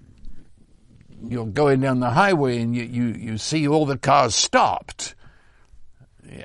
[1.28, 5.14] you're going down the highway and you, you, you see all the cars stopped,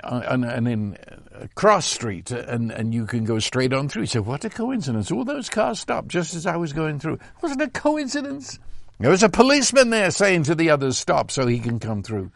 [0.04, 0.98] uh, and, and in
[1.34, 4.06] a cross street and, and you can go straight on through.
[4.06, 5.12] Say, what a coincidence.
[5.12, 7.20] All those cars stopped just as I was going through.
[7.42, 8.60] Wasn't a coincidence?
[9.00, 12.32] There was a policeman there saying to the others, stop so he can come through.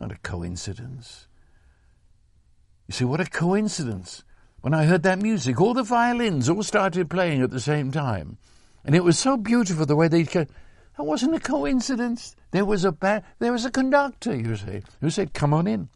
[0.00, 1.26] Not a coincidence.
[2.86, 4.22] You see, what a coincidence.
[4.60, 8.38] When I heard that music, all the violins all started playing at the same time.
[8.84, 10.24] And it was so beautiful the way they
[10.96, 12.36] That wasn't a coincidence.
[12.52, 15.88] There was a ba- there was a conductor, you see, who said, "Come on in."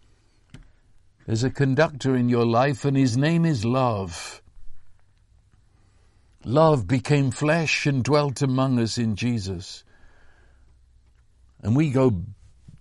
[1.27, 4.43] There's a conductor in your life, and his name is love.
[6.45, 9.85] Love became flesh and dwelt among us in Jesus.
[11.61, 12.25] And we go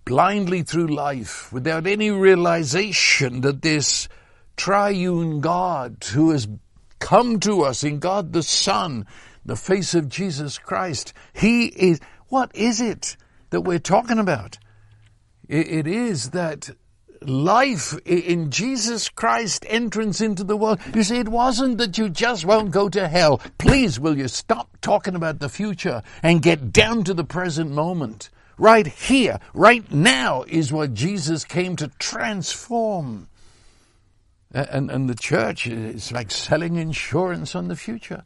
[0.05, 4.07] blindly through life without any realization that this
[4.55, 6.47] triune God who has
[6.99, 9.05] come to us in God the Son,
[9.47, 13.17] the face of Jesus Christ, He is, what is it
[13.49, 14.59] that we're talking about?
[15.49, 16.69] it is that
[17.21, 20.79] life in Jesus Christ entrance into the world.
[20.93, 23.41] You see, it wasn't that you just won't go to hell.
[23.57, 28.29] Please, will you stop talking about the future and get down to the present moment?
[28.57, 33.27] Right here, right now is what Jesus came to transform.
[34.51, 38.23] And, and the church is like selling insurance on the future.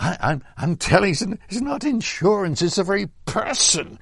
[0.00, 3.98] I, I'm, I'm telling you, it's not insurance, it's a very person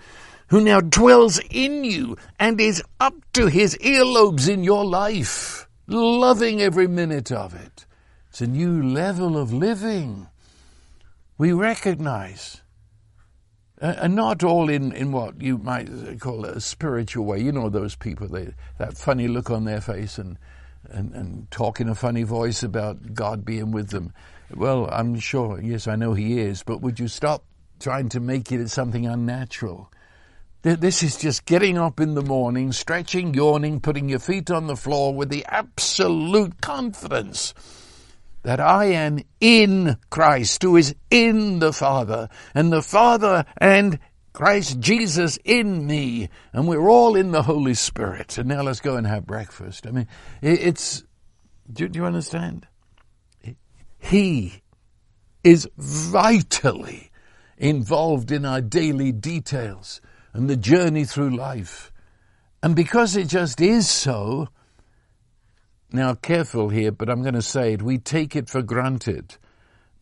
[0.46, 6.62] who now dwells in you and is up to his earlobes in your life, loving
[6.62, 7.84] every minute of it.
[8.30, 10.28] It's a new level of living.
[11.36, 12.62] we recognize
[13.80, 15.88] uh, and not all in, in what you might
[16.20, 17.40] call a spiritual way.
[17.40, 20.38] You know those people, they, that funny look on their face and,
[20.88, 24.12] and, and talk in a funny voice about God being with them.
[24.54, 27.44] Well, I'm sure, yes, I know He is, but would you stop
[27.80, 29.90] trying to make it something unnatural?
[30.62, 34.76] This is just getting up in the morning, stretching, yawning, putting your feet on the
[34.76, 37.54] floor with the absolute confidence
[38.42, 43.98] that I am in Christ, who is in the Father, and the Father and
[44.32, 48.38] Christ Jesus in me, and we're all in the Holy Spirit.
[48.38, 49.86] And now let's go and have breakfast.
[49.86, 50.08] I mean,
[50.40, 51.04] it's,
[51.72, 52.66] do, do you understand?
[53.98, 54.62] He
[55.44, 57.10] is vitally
[57.56, 60.00] involved in our daily details
[60.32, 61.92] and the journey through life.
[62.62, 64.48] And because it just is so,
[65.90, 67.82] now, careful here, but I'm going to say it.
[67.82, 69.36] We take it for granted.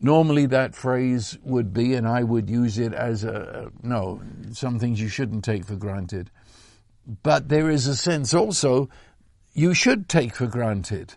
[0.01, 4.99] Normally, that phrase would be, and I would use it as a no, some things
[4.99, 6.29] you shouldn't take for granted.
[7.23, 8.89] But there is a sense also
[9.53, 11.15] you should take for granted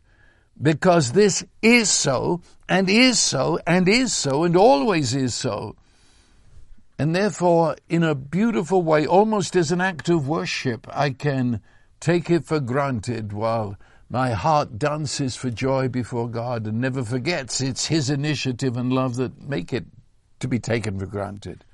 [0.61, 5.77] because this is so, and is so, and is so, and always is so.
[6.99, 11.63] And therefore, in a beautiful way, almost as an act of worship, I can
[11.99, 13.77] take it for granted while
[14.11, 19.17] my heart dances for joy before God and never forgets it's His initiative and love
[19.17, 19.87] that make it
[20.41, 21.65] to be taken for granted.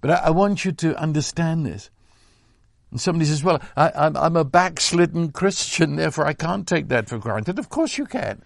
[0.00, 1.90] But I, I want you to understand this.
[2.92, 7.08] And somebody says, well, I, am I'm a backslidden Christian, therefore I can't take that
[7.08, 7.58] for granted.
[7.58, 8.42] Of course you can.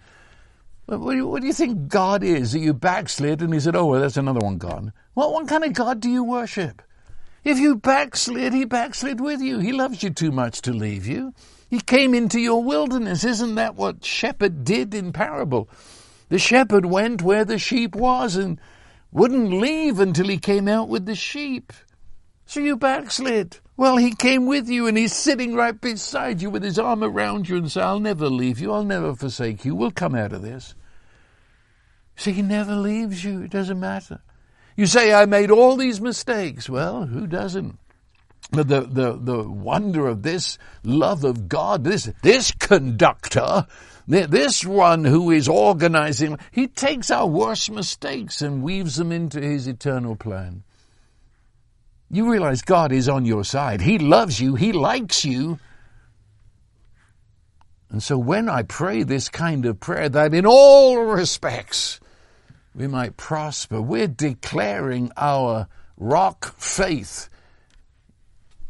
[0.85, 2.53] What do, you, what do you think God is?
[2.53, 3.41] That you backslid?
[3.41, 4.93] And he said, oh, well, that's another one gone.
[5.15, 6.81] Well, what kind of God do you worship?
[7.43, 9.59] If you backslid, he backslid with you.
[9.59, 11.33] He loves you too much to leave you.
[11.69, 13.25] He came into your wilderness.
[13.25, 15.69] Isn't that what shepherd did in parable?
[16.29, 18.57] The shepherd went where the sheep was and
[19.11, 21.73] wouldn't leave until he came out with the sheep.
[22.45, 23.59] So you backslid.
[23.77, 27.47] Well, he came with you and he's sitting right beside you with his arm around
[27.47, 28.73] you and say, I'll never leave you.
[28.73, 29.75] I'll never forsake you.
[29.75, 30.73] We'll come out of this.
[32.15, 33.43] See, he never leaves you.
[33.43, 34.21] It doesn't matter.
[34.75, 36.67] You say, I made all these mistakes.
[36.67, 37.77] Well, who doesn't?
[38.51, 43.67] But the, the, the wonder of this love of God, this, this conductor,
[44.07, 49.67] this one who is organizing, he takes our worst mistakes and weaves them into his
[49.67, 50.63] eternal plan.
[52.09, 53.81] You realize God is on your side.
[53.81, 54.55] He loves you.
[54.55, 55.59] He likes you.
[57.89, 61.99] And so when I pray this kind of prayer, that in all respects
[62.75, 65.67] we might prosper, we're declaring our
[65.97, 67.29] rock faith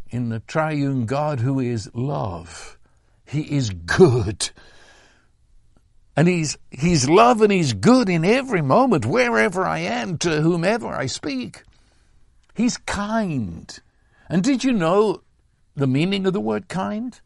[0.10, 2.78] in the triune God who is love.
[3.26, 4.50] He is good.
[6.16, 10.88] And he's, he's love and he's good in every moment, wherever I am, to whomever
[10.88, 11.64] I speak.
[12.58, 13.80] He's kind.
[14.30, 15.22] And did you know
[15.76, 17.22] the meaning of the word kind?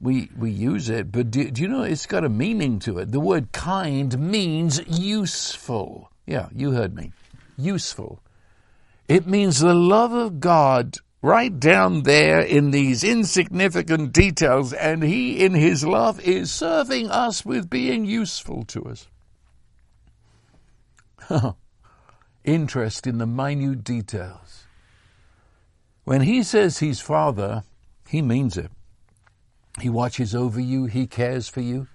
[0.00, 3.12] We, we use it, but do, do you know it's got a meaning to it?
[3.12, 6.10] The word kind means useful.
[6.24, 7.12] Yeah, you heard me.
[7.58, 8.22] Useful.
[9.08, 15.44] It means the love of God right down there in these insignificant details, and He,
[15.44, 19.06] in His love, is serving us with being useful to us.
[22.44, 24.41] Interest in the minute details.
[26.04, 27.64] When He says He's Father,
[28.08, 28.70] He means it.
[29.80, 31.86] He watches over you, He cares for you.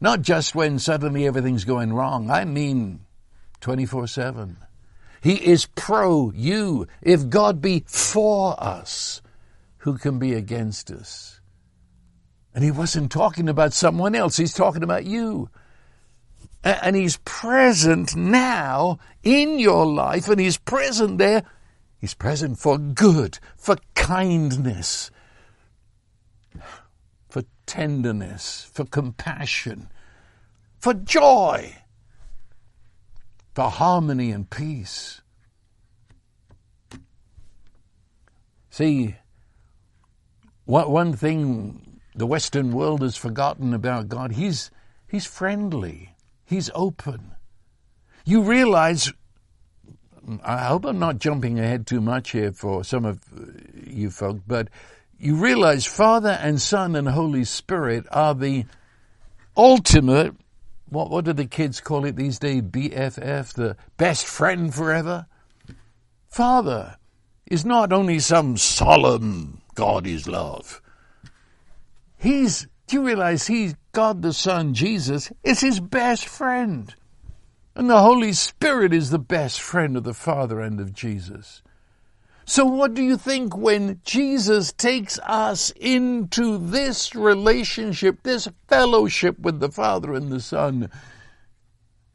[0.00, 3.00] Not just when suddenly everything's going wrong, I mean
[3.60, 4.56] 24 7.
[5.22, 6.86] He is pro you.
[7.00, 9.22] If God be for us,
[9.78, 11.40] who can be against us?
[12.54, 14.36] And he wasn't talking about someone else.
[14.36, 15.48] He's talking about you.
[16.62, 21.42] And he's present now in your life and he's present there.
[22.04, 25.10] He's present for good, for kindness,
[27.30, 29.88] for tenderness, for compassion,
[30.78, 31.76] for joy
[33.54, 35.22] for harmony and peace.
[38.68, 39.16] See,
[40.66, 44.70] one thing the Western world has forgotten about God, He's,
[45.08, 46.16] he's friendly.
[46.44, 47.32] He's open.
[48.26, 49.12] You realize,
[50.42, 53.20] I hope I'm not jumping ahead too much here for some of
[53.86, 54.68] you folk, but
[55.18, 58.64] you realize Father and Son and Holy Spirit are the
[59.56, 60.34] ultimate
[60.94, 62.62] what, what do the kids call it these days?
[62.62, 65.26] BFF, the best friend forever?
[66.28, 66.96] Father
[67.46, 70.80] is not only some solemn God is love.
[72.16, 76.94] He's, do you realize he's God the Son, Jesus, is his best friend.
[77.76, 81.62] And the Holy Spirit is the best friend of the Father and of Jesus.
[82.46, 89.60] So what do you think when Jesus takes us into this relationship, this fellowship with
[89.60, 90.90] the Father and the Son?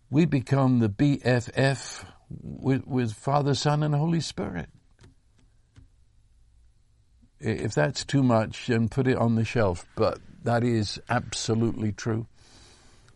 [0.09, 4.69] We become the BFF with, with Father, Son, and Holy Spirit.
[7.39, 12.27] If that's too much, then put it on the shelf, but that is absolutely true.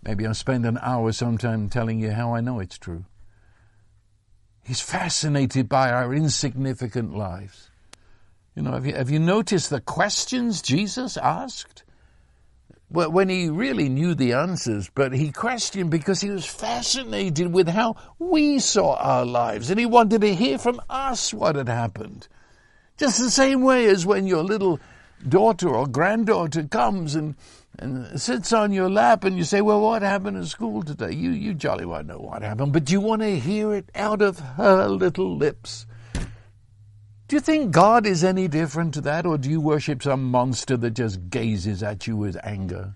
[0.06, 3.06] Maybe I'll spend an hour sometime telling you how I know it's true.
[4.64, 7.70] He's fascinated by our insignificant lives.
[8.56, 11.84] You know, have you, have you noticed the questions Jesus asked?
[12.90, 17.68] Well, when he really knew the answers, but he questioned because he was fascinated with
[17.68, 22.28] how we saw our lives and he wanted to hear from us what had happened.
[22.98, 24.80] Just the same way as when your little
[25.28, 27.36] daughter or granddaughter comes and
[27.80, 31.12] and sits on your lap and you say, well, what happened at school today?
[31.12, 34.40] You, you jolly well know what happened, but you want to hear it out of
[34.40, 35.86] her little lips.
[37.28, 40.78] Do you think God is any different to that, or do you worship some monster
[40.78, 42.96] that just gazes at you with anger?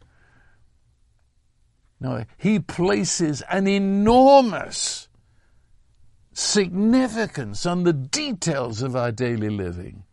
[1.99, 5.07] No, he places an enormous
[6.33, 10.03] significance on the details of our daily living.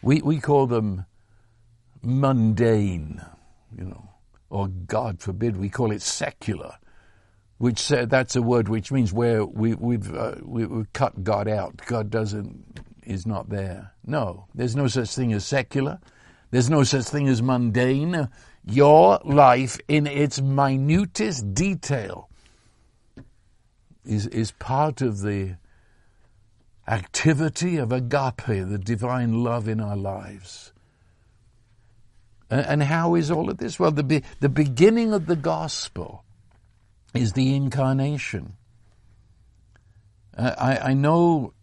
[0.00, 1.04] We, we call them
[2.02, 3.22] mundane,
[3.76, 4.08] you know,
[4.50, 6.76] or God forbid we call it secular,
[7.58, 11.48] which said that's a word which means where we, we've uh, we, have cut God
[11.48, 11.80] out.
[11.86, 13.92] God doesn't is not there.
[14.04, 16.00] No, there's no such thing as secular.
[16.50, 18.28] There's no such thing as mundane.
[18.64, 22.28] Your life in its minutest detail
[24.04, 25.56] is is part of the
[26.88, 30.72] activity of agape, the divine love in our lives.
[32.48, 33.78] And how is all of this?
[33.78, 36.24] Well, the, be- the beginning of the gospel
[37.12, 38.54] is the incarnation.
[40.36, 41.54] Uh, I, I know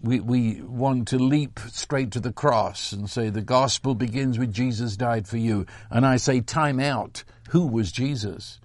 [0.00, 4.52] we, we want to leap straight to the cross and say the gospel begins with
[4.52, 5.66] Jesus died for you.
[5.90, 7.24] And I say, time out.
[7.50, 8.60] Who was Jesus?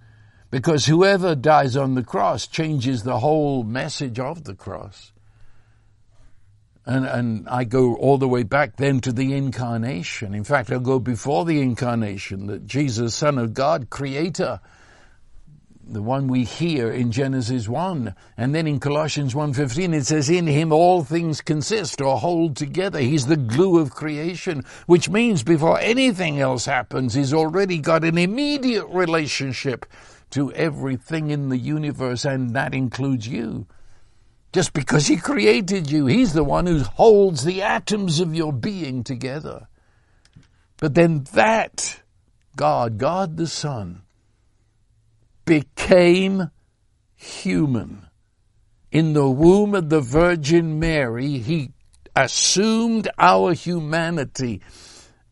[0.52, 5.12] Because whoever dies on the cross changes the whole message of the cross.
[6.86, 10.34] And, and I go all the way back then to the incarnation.
[10.34, 14.60] In fact, I'll go before the incarnation, that Jesus, Son of God, Creator,
[15.86, 18.16] the one we hear in Genesis 1.
[18.38, 23.00] And then in Colossians 1.15 it says, in him all things consist or hold together.
[23.00, 28.18] He's the glue of creation, which means before anything else happens, he's already got an
[28.18, 29.86] immediate relationship
[30.32, 33.68] to everything in the universe, and that includes you
[34.54, 36.06] just because He created you.
[36.06, 39.68] He's the one who holds the atoms of your being together.
[40.78, 42.01] But then that
[42.56, 44.04] God, God the Son,
[45.45, 46.51] became
[47.16, 48.08] human.
[48.91, 51.72] In the womb of the Virgin Mary, He
[52.16, 54.62] assumed our humanity.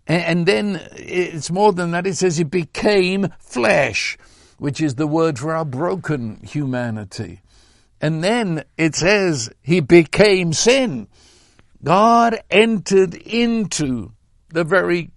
[0.07, 2.07] And then it's more than that.
[2.07, 4.17] It says He became flesh,
[4.57, 7.41] which is the word for our broken humanity.
[8.01, 11.07] And then it says he became sin.
[11.83, 14.13] God entered into
[14.49, 15.11] the very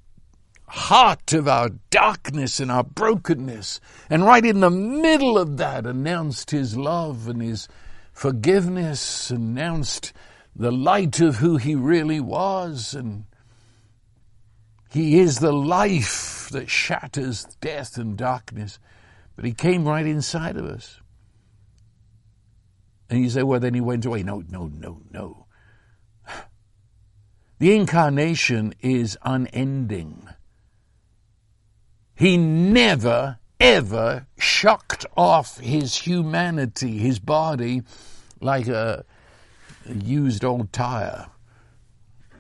[0.69, 3.81] heart of our darkness and our brokenness.
[4.11, 7.69] And right in the middle of that announced his love and his
[8.13, 10.13] forgiveness, announced
[10.55, 12.93] the light of who he really was.
[12.93, 13.25] And
[14.91, 18.79] he is the life that shatters death and darkness.
[19.37, 21.01] But he came right inside of us.
[23.11, 24.23] And you say, well, then he went away.
[24.23, 25.47] No, no, no, no.
[27.59, 30.29] The incarnation is unending.
[32.17, 37.83] He never, ever shocked off his humanity, his body,
[38.41, 39.05] like a,
[39.89, 41.27] a used old tire.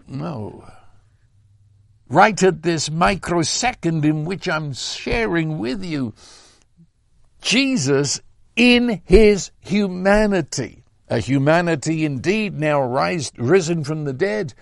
[0.07, 0.69] No.
[2.09, 6.15] Right at this microsecond in which I'm sharing with you,
[7.41, 8.21] Jesus
[8.57, 10.85] in his humanity.
[11.09, 14.55] A humanity indeed now rise, risen from the dead.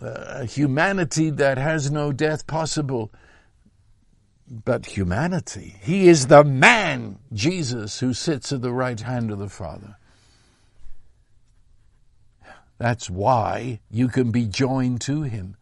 [0.00, 3.12] Uh, a humanity that has no death possible.
[4.48, 5.76] But humanity.
[5.80, 9.96] He is the man, Jesus, who sits at the right hand of the Father.
[12.78, 15.56] That's why you can be joined to him.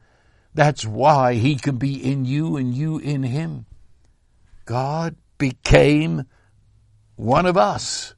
[0.54, 3.66] That's why he can be in you and you in him.
[4.64, 6.24] God became
[7.16, 8.14] one of us.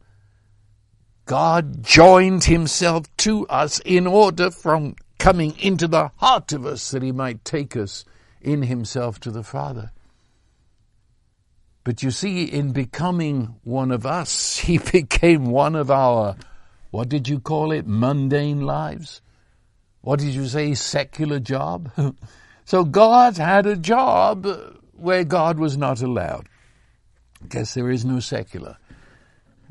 [1.26, 7.02] God joined himself to us in order from coming into the heart of us that
[7.02, 8.04] he might take us
[8.40, 9.92] in himself to the Father.
[11.84, 16.36] But you see, in becoming one of us, he became one of our,
[16.90, 19.20] what did you call it, mundane lives?
[20.00, 21.90] What did you say, secular job?
[22.64, 24.46] so God had a job
[24.92, 26.48] where God was not allowed.
[27.48, 28.76] Guess there is no secular.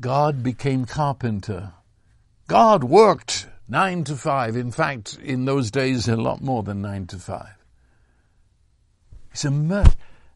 [0.00, 1.72] God became carpenter.
[2.48, 4.56] God worked nine to five.
[4.56, 7.54] In fact, in those days, a lot more than nine to five.
[9.30, 9.92] It's a murder.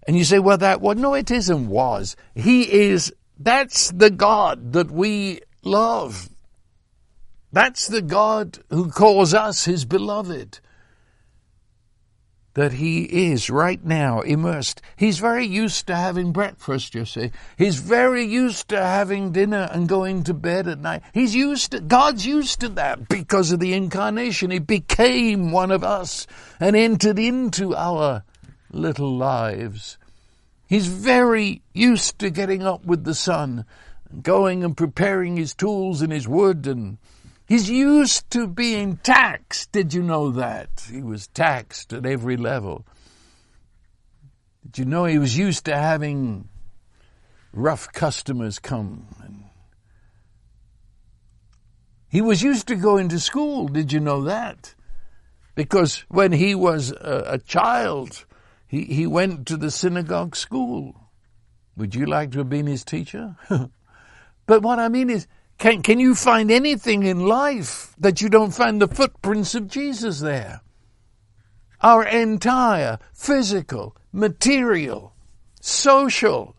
[0.06, 2.14] And you say, well, that, well, no, it isn't was.
[2.34, 6.28] He is, that's the God that we love.
[7.52, 10.60] That's the God who calls us his beloved.
[12.54, 13.02] That he
[13.32, 14.80] is right now immersed.
[14.96, 17.32] He's very used to having breakfast, you see.
[17.58, 21.02] He's very used to having dinner and going to bed at night.
[21.12, 24.52] He's used to, God's used to that because of the incarnation.
[24.52, 26.28] He became one of us
[26.60, 28.22] and entered into our
[28.70, 29.98] little lives.
[30.68, 33.64] He's very used to getting up with the sun,
[34.10, 36.98] and going and preparing his tools and his wood, and
[37.46, 39.72] he's used to being taxed.
[39.72, 40.88] Did you know that?
[40.90, 42.86] He was taxed at every level.
[44.64, 46.48] Did you know he was used to having
[47.52, 49.06] rough customers come?
[49.22, 49.44] And
[52.08, 53.68] he was used to going to school.
[53.68, 54.74] Did you know that?
[55.54, 58.24] Because when he was a, a child,
[58.66, 60.94] he, he went to the synagogue school.
[61.76, 63.36] Would you like to have been his teacher?
[64.46, 65.26] but what I mean is,
[65.58, 70.20] can, can you find anything in life that you don't find the footprints of Jesus
[70.20, 70.60] there?
[71.80, 75.14] Our entire physical, material,
[75.60, 76.56] social.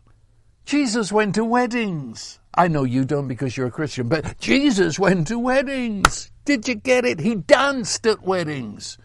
[0.64, 2.38] Jesus went to weddings.
[2.54, 6.30] I know you don't because you're a Christian, but Jesus went to weddings.
[6.44, 7.20] Did you get it?
[7.20, 8.98] He danced at weddings.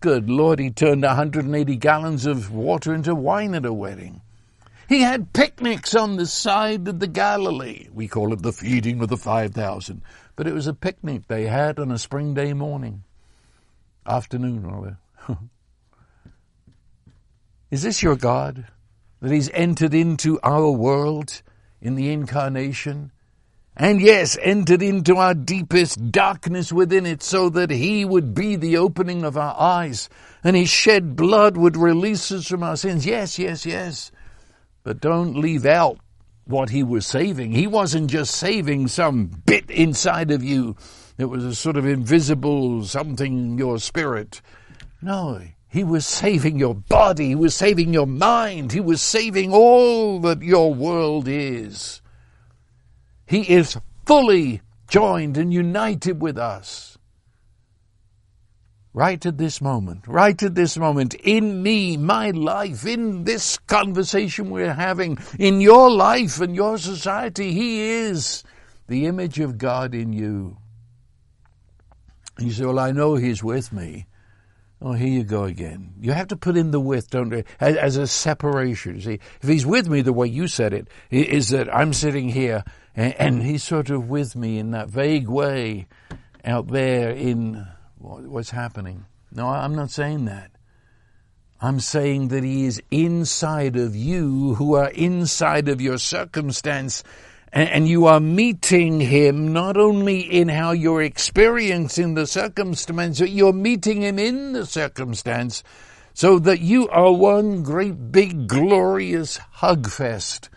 [0.00, 4.20] Good Lord, he turned 180 gallons of water into wine at a wedding.
[4.88, 7.88] He had picnics on the side of the Galilee.
[7.92, 10.02] We call it the feeding of the 5,000.
[10.36, 13.04] But it was a picnic they had on a spring day morning.
[14.06, 14.98] Afternoon, rather.
[17.70, 18.66] Is this your God?
[19.20, 21.42] That He's entered into our world
[21.80, 23.12] in the incarnation?
[23.76, 28.76] and yes, entered into our deepest darkness within it so that he would be the
[28.76, 30.08] opening of our eyes
[30.44, 33.04] and his shed blood would release us from our sins.
[33.04, 34.12] Yes, yes, yes.
[34.84, 35.98] But don't leave out
[36.44, 37.52] what he was saving.
[37.52, 40.76] He wasn't just saving some bit inside of you.
[41.16, 44.42] It was a sort of invisible something in your spirit.
[45.00, 47.28] No, he was saving your body.
[47.28, 48.72] He was saving your mind.
[48.72, 52.02] He was saving all that your world is.
[53.26, 56.93] He is fully joined and united with us.
[58.94, 64.50] Right at this moment, right at this moment, in me, my life, in this conversation
[64.50, 68.44] we're having, in your life and your society, He is
[68.86, 70.58] the image of God in you.
[72.38, 74.06] You say, well, I know He's with me.
[74.80, 75.94] Oh, here you go again.
[75.98, 77.42] You have to put in the with, don't you?
[77.58, 79.00] As, as a separation.
[79.00, 82.62] See, if He's with me the way you said it, is that I'm sitting here
[82.94, 85.86] and, and he's sort of with me in that vague way
[86.44, 87.66] out there in
[88.04, 89.06] what's happening.
[89.32, 90.50] No, I'm not saying that.
[91.60, 97.02] I'm saying that he is inside of you who are inside of your circumstance
[97.52, 103.52] and you are meeting him not only in how you're experiencing the circumstance, but you're
[103.52, 105.62] meeting him in the circumstance
[106.14, 110.50] so that you are one great big glorious hug fest.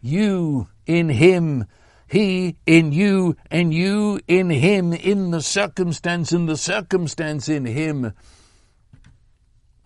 [0.00, 1.66] You in him,
[2.06, 8.12] he in you, and you in him, in the circumstance, and the circumstance in him.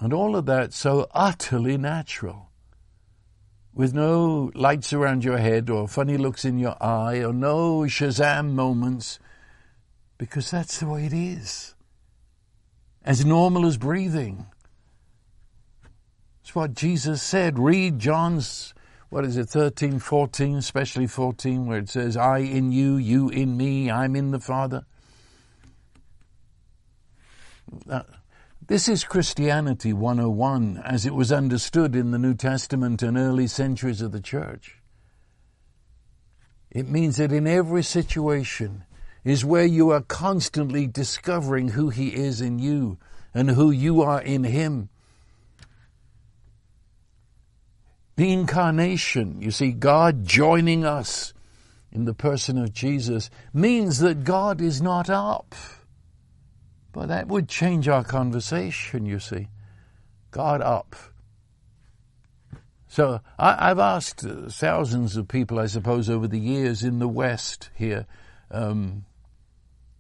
[0.01, 2.51] And all of that so utterly natural.
[3.73, 8.51] With no lights around your head or funny looks in your eye or no Shazam
[8.53, 9.19] moments,
[10.19, 11.75] because that's the way it is.
[13.05, 14.47] As normal as breathing.
[16.43, 17.59] It's what Jesus said.
[17.59, 18.75] Read John's
[19.11, 23.57] what is it, 13, 14, especially 14, where it says, I in you, you in
[23.57, 24.85] me, I'm in the Father.
[27.89, 28.03] Uh,
[28.67, 34.03] this is Christianity 101 as it was understood in the New Testament and early centuries
[34.03, 34.77] of the church.
[36.71, 38.85] It means that in every situation
[39.25, 42.99] is where you are constantly discovering who He is in you
[43.33, 44.91] and who you are in Him
[48.19, 51.33] The incarnation, you see, God joining us
[51.93, 55.55] in the person of Jesus means that God is not up.
[56.91, 59.47] But that would change our conversation, you see.
[60.33, 60.97] God up.
[62.89, 67.71] So I, have asked thousands of people, I suppose, over the years in the West
[67.77, 68.05] here,
[68.51, 69.05] um,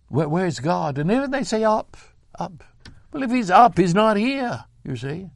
[0.08, 0.98] where, where's God?
[0.98, 1.96] And then they say up,
[2.36, 2.64] up.
[3.12, 5.30] Well, if he's up, he's not here, you see.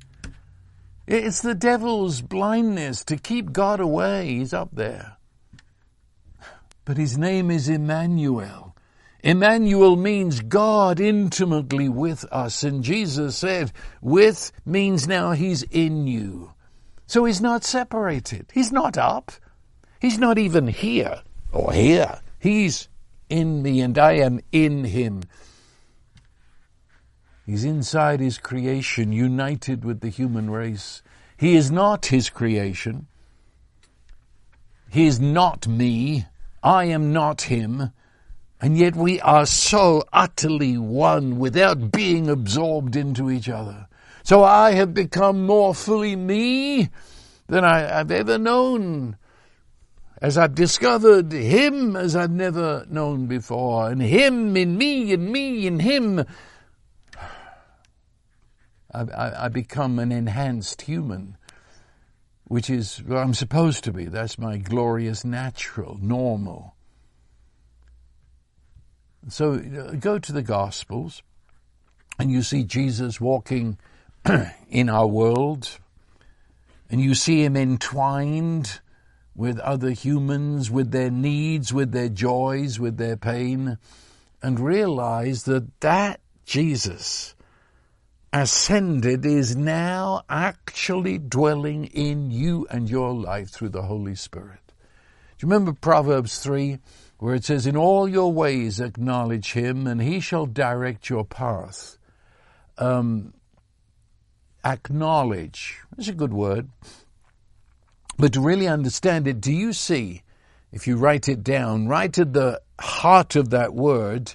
[1.07, 4.29] It's the devil's blindness to keep God away.
[4.29, 5.17] He's up there.
[6.85, 8.75] But his name is Emmanuel.
[9.23, 12.63] Emmanuel means God intimately with us.
[12.65, 16.53] And Jesus said, with means now he's in you.
[17.07, 18.47] So he's not separated.
[18.53, 19.33] He's not up.
[20.01, 21.23] He's not even here
[21.53, 22.21] or here.
[22.41, 22.89] He's
[23.29, 25.23] in me and I am in him.
[27.45, 31.03] He's inside his creation, united with the human race.
[31.37, 33.07] He is not his creation.
[34.91, 36.27] He is not me.
[36.63, 37.91] I am not him.
[38.61, 43.89] And yet we are so utterly one without being absorbed into each other.
[44.23, 46.91] So I have become more fully me
[47.49, 49.17] than I have ever known.
[50.21, 55.67] As I've discovered Him as I've never known before, and Him in me, and me
[55.67, 56.25] in Him,
[58.95, 61.37] I, I, become an enhanced human,
[62.45, 64.05] which is what I'm supposed to be.
[64.05, 66.75] That's my glorious, natural, normal.
[69.29, 71.23] So uh, go to the Gospels,
[72.19, 73.79] and you see Jesus walking
[74.69, 75.79] in our world,
[76.91, 78.81] and you see him entwined
[79.35, 83.79] with other humans, with their needs, with their joys, with their pain,
[84.43, 87.35] and realize that that Jesus
[88.33, 94.61] ascended is now actually dwelling in you and your life through the Holy Spirit.
[94.67, 96.79] Do you remember Proverbs 3,
[97.19, 101.99] where it says, In all your ways acknowledge him, and he shall direct your path?
[102.79, 103.35] Um,
[104.65, 105.81] acknowledge.
[105.97, 106.71] That's a good word.
[108.19, 110.23] But to really understand it, do you see,
[110.71, 114.35] if you write it down, right at the heart of that word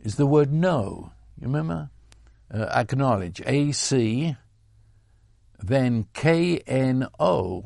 [0.00, 1.12] is the word know.
[1.40, 1.90] You remember?
[2.52, 3.42] Uh, acknowledge.
[3.44, 4.36] A C,
[5.62, 7.64] then K N O,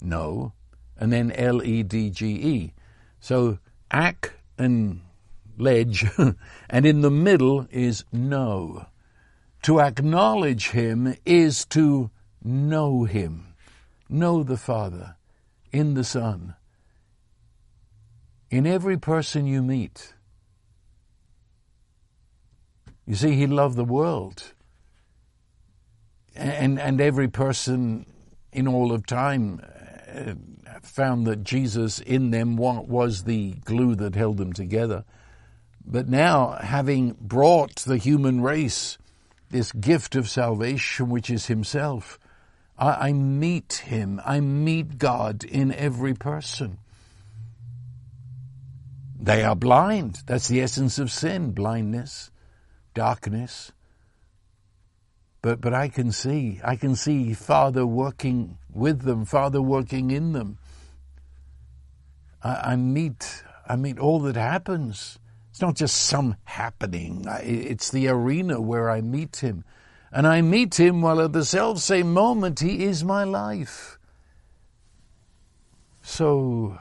[0.00, 0.52] no,
[0.96, 2.74] and then L E D G E.
[3.20, 3.58] So
[3.92, 5.02] ac and
[5.58, 6.06] ledge,
[6.70, 8.86] and in the middle is know.
[9.62, 12.10] To acknowledge Him is to
[12.42, 13.54] know Him,
[14.08, 15.16] know the Father
[15.72, 16.54] in the Son,
[18.50, 20.14] in every person you meet.
[23.08, 24.52] You see, He loved the world.
[26.36, 28.06] And, and every person
[28.52, 29.60] in all of time
[30.14, 30.34] uh,
[30.82, 35.04] found that Jesus in them was the glue that held them together.
[35.84, 38.98] But now, having brought the human race
[39.50, 42.18] this gift of salvation, which is Himself.
[42.78, 44.20] I, I meet Him.
[44.24, 46.78] I meet God in every person.
[49.18, 50.22] They are blind.
[50.26, 52.30] That's the essence of sin blindness,
[52.94, 53.72] darkness.
[55.42, 60.32] But, but I can see, I can see Father working with them, Father working in
[60.32, 60.58] them.
[62.42, 65.18] I, I meet, I meet all that happens
[65.58, 67.24] it's not just some happening.
[67.42, 69.64] It's the arena where I meet him.
[70.12, 73.98] And I meet him while at the self same moment he is my life.
[76.00, 76.78] So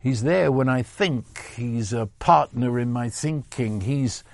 [0.00, 1.52] he's there when I think.
[1.54, 3.82] He's a partner in my thinking.
[3.82, 4.24] He's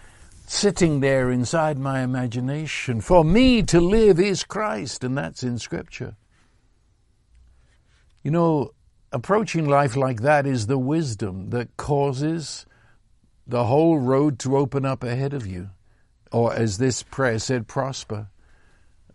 [0.50, 3.00] sitting there inside my imagination.
[3.00, 6.16] For me to live is Christ, and that's in Scripture.
[8.24, 8.72] You know,
[9.12, 12.66] approaching life like that is the wisdom that causes
[13.46, 15.70] the whole road to open up ahead of you.
[16.32, 18.28] Or as this prayer said, prosper.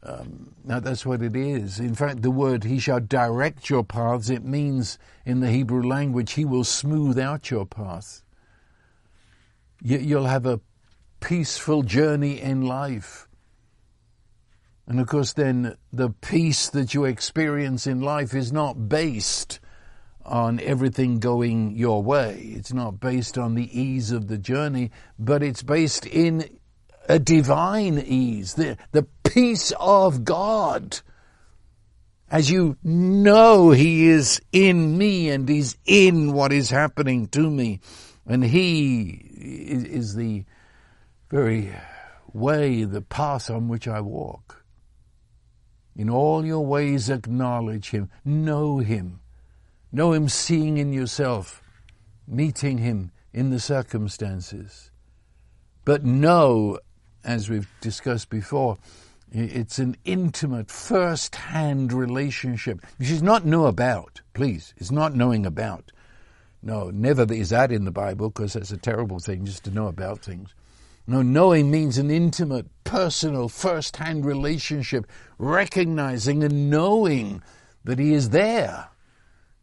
[0.04, 1.82] Um, now that's what it is.
[1.82, 6.34] In fact, the word "He shall direct your paths" it means in the Hebrew language,
[6.34, 8.22] He will smooth out your path.
[9.82, 10.62] You'll have a
[11.26, 13.28] peaceful journey in life,
[14.88, 19.60] and of course, then the peace that you experience in life is not based
[20.24, 22.54] on everything going your way.
[22.56, 26.60] It's not based on the ease of the journey, but it's based in
[27.10, 31.02] a divine ease, the, the peace of God.
[32.30, 37.80] As you know He is in me and He's in what is happening to me.
[38.28, 39.10] And He
[39.40, 40.46] is the
[41.30, 41.72] very
[42.34, 44.64] way, the path on which I walk.
[45.96, 49.22] In all your ways acknowledge Him, know Him,
[49.92, 51.62] Know Him seeing in yourself,
[52.28, 54.92] meeting Him in the circumstances.
[55.86, 56.80] But know,
[57.24, 58.78] as we've discussed before,
[59.32, 64.74] It's an intimate, first-hand relationship, which is not know about, please.
[64.78, 65.92] It's not knowing about.
[66.62, 69.88] No, never is that in the Bible because that's a terrible thing just to know
[69.88, 70.54] about things.
[71.08, 75.06] No, knowing means an intimate, personal, first-hand relationship,
[75.38, 77.44] recognizing and knowing
[77.84, 78.90] that He is there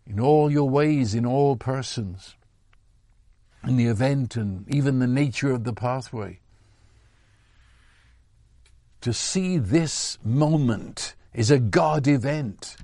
[0.06, 2.36] in all your ways, in all persons,
[3.66, 6.38] in the event and even the nature of the pathway.
[9.00, 12.76] To see this moment is a God event.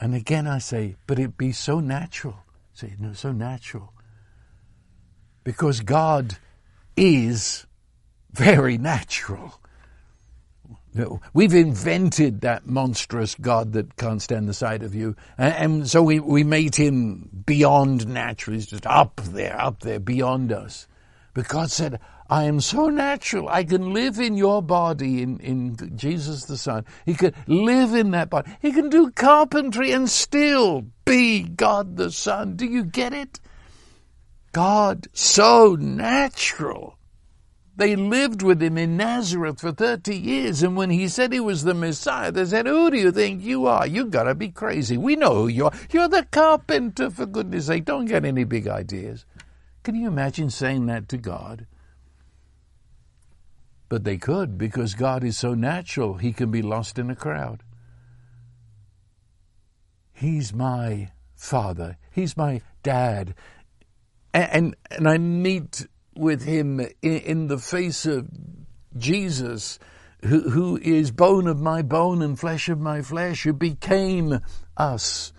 [0.00, 2.38] And again I say, but it be so natural.
[2.72, 3.92] Say, no, so natural.
[5.44, 6.38] Because God
[6.96, 7.66] is
[8.32, 9.60] very natural.
[11.32, 15.16] We've invented that monstrous God that can't stand the sight of you.
[15.36, 18.54] And, so we, we made him beyond natural.
[18.54, 20.86] He's just up there, up there, beyond us.
[21.32, 21.98] But God said,
[22.30, 23.48] I am so natural.
[23.48, 26.84] I can live in your body, in, in Jesus the Son.
[27.04, 28.52] He could live in that body.
[28.62, 32.54] He can do carpentry and still be God the Son.
[32.54, 33.40] Do you get it?
[34.54, 36.96] God, so natural.
[37.76, 41.64] They lived with him in Nazareth for 30 years, and when he said he was
[41.64, 43.84] the Messiah, they said, Who do you think you are?
[43.84, 44.96] You've gotta be crazy.
[44.96, 45.72] We know who you are.
[45.90, 47.84] You're the carpenter, for goodness sake.
[47.84, 49.26] Don't get any big ideas.
[49.82, 51.66] Can you imagine saying that to God?
[53.88, 57.64] But they could, because God is so natural, he can be lost in a crowd.
[60.12, 61.96] He's my father.
[62.12, 63.34] He's my dad.
[64.34, 68.28] And, and, I meet with him in, in the face of
[68.96, 69.78] Jesus,
[70.24, 74.40] who, who is bone of my bone and flesh of my flesh, who became
[74.76, 75.32] us.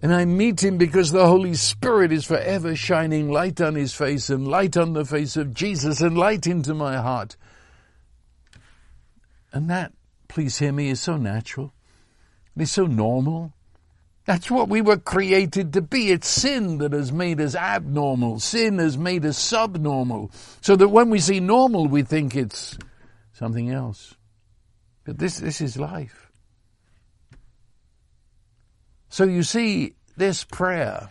[0.00, 4.30] And I meet him because the Holy Spirit is forever shining light on his face
[4.30, 7.36] and light on the face of Jesus and light into my heart.
[9.52, 9.92] And that,
[10.26, 11.72] please hear me, is so natural.
[12.56, 13.52] It's so normal.
[14.24, 16.10] That's what we were created to be.
[16.12, 18.38] It's sin that has made us abnormal.
[18.38, 20.30] Sin has made us subnormal.
[20.60, 22.78] So that when we see normal, we think it's
[23.32, 24.14] something else.
[25.04, 26.30] But this, this is life.
[29.08, 31.08] So you see, this prayer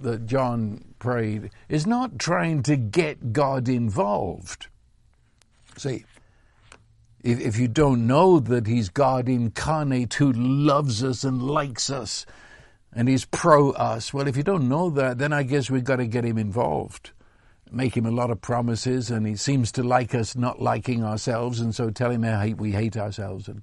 [0.00, 4.66] that John prayed is not trying to get God involved.
[5.76, 6.04] See,
[7.22, 12.26] if, if you don't know that He's God incarnate who loves us and likes us
[12.92, 15.96] and He's pro us, well, if you don't know that, then I guess we've got
[15.96, 17.10] to get Him involved.
[17.70, 21.60] Make him a lot of promises, and he seems to like us not liking ourselves,
[21.60, 23.62] and so tell him how we hate ourselves and,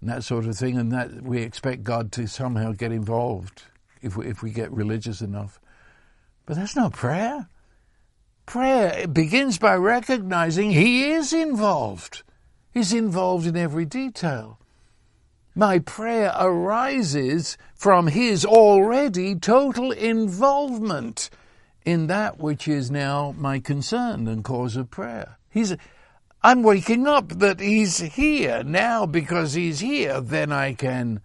[0.00, 3.62] and that sort of thing, and that we expect God to somehow get involved
[4.02, 5.60] if we, if we get religious enough.
[6.44, 7.48] But that's not prayer.
[8.44, 12.22] Prayer begins by recognizing He is involved.
[12.72, 14.58] He's involved in every detail.
[15.54, 21.30] My prayer arises from His already total involvement
[21.84, 25.38] in that which is now my concern and cause of prayer.
[25.50, 25.74] He's,
[26.42, 31.22] I'm waking up that He's here now because He's here, then I can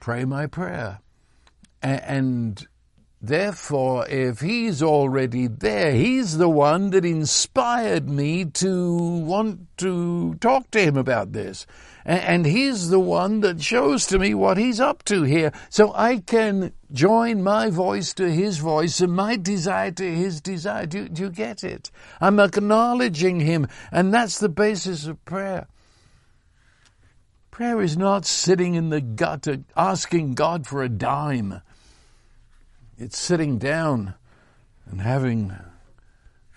[0.00, 0.98] pray my prayer.
[1.82, 2.66] And
[3.24, 10.72] Therefore, if he's already there, he's the one that inspired me to want to talk
[10.72, 11.64] to him about this.
[12.04, 15.52] And he's the one that shows to me what he's up to here.
[15.70, 20.86] So I can join my voice to his voice and my desire to his desire.
[20.86, 21.92] Do, do you get it?
[22.20, 23.68] I'm acknowledging him.
[23.92, 25.68] And that's the basis of prayer.
[27.52, 31.60] Prayer is not sitting in the gutter uh, asking God for a dime.
[33.02, 34.14] It's sitting down
[34.88, 35.52] and having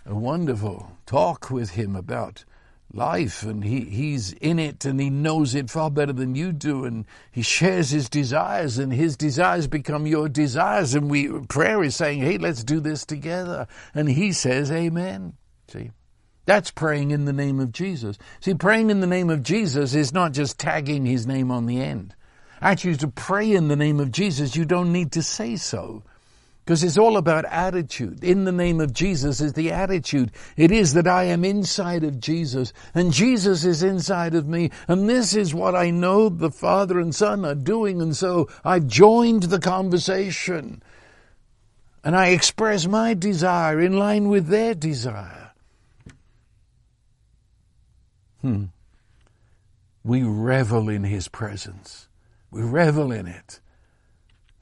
[0.05, 2.45] a wonderful talk with him about
[2.93, 6.85] life and he, he's in it and he knows it far better than you do
[6.85, 11.95] and he shares his desires and his desires become your desires and we prayer is
[11.95, 13.65] saying hey let's do this together
[13.95, 15.33] and he says amen.
[15.67, 15.89] See?
[16.45, 18.19] That's praying in the name of jesus.
[18.39, 21.81] See praying in the name of jesus is not just tagging his name on the
[21.81, 22.13] end.
[22.61, 26.03] Actually to pray in the name of jesus you don't need to say so
[26.65, 28.23] because it's all about attitude.
[28.23, 30.31] In the name of Jesus is the attitude.
[30.57, 34.71] It is that I am inside of Jesus and Jesus is inside of me.
[34.87, 38.01] And this is what I know the Father and Son are doing.
[38.01, 40.81] And so I've joined the conversation
[42.03, 45.51] and I express my desire in line with their desire.
[48.41, 48.65] Hmm.
[50.03, 52.07] We revel in His presence.
[52.49, 53.59] We revel in it.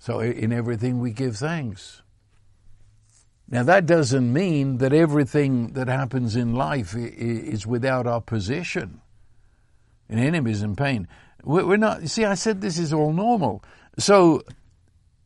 [0.03, 2.01] So in everything we give thanks.
[3.47, 8.99] Now that doesn't mean that everything that happens in life is without opposition.
[10.09, 11.07] and enemies in pain.
[11.45, 13.63] We're not, see, I said this is all normal.
[13.97, 14.43] So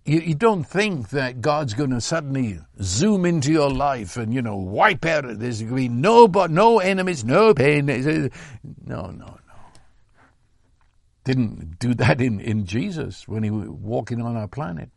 [0.06, 4.58] you, don't think that God's going to suddenly zoom into your life and, you know,
[4.58, 7.88] wipe out, there's going to be no, no enemies, no pain.
[8.86, 9.37] No, no.
[11.28, 14.92] Didn't do that in, in Jesus when he was walking on our planet.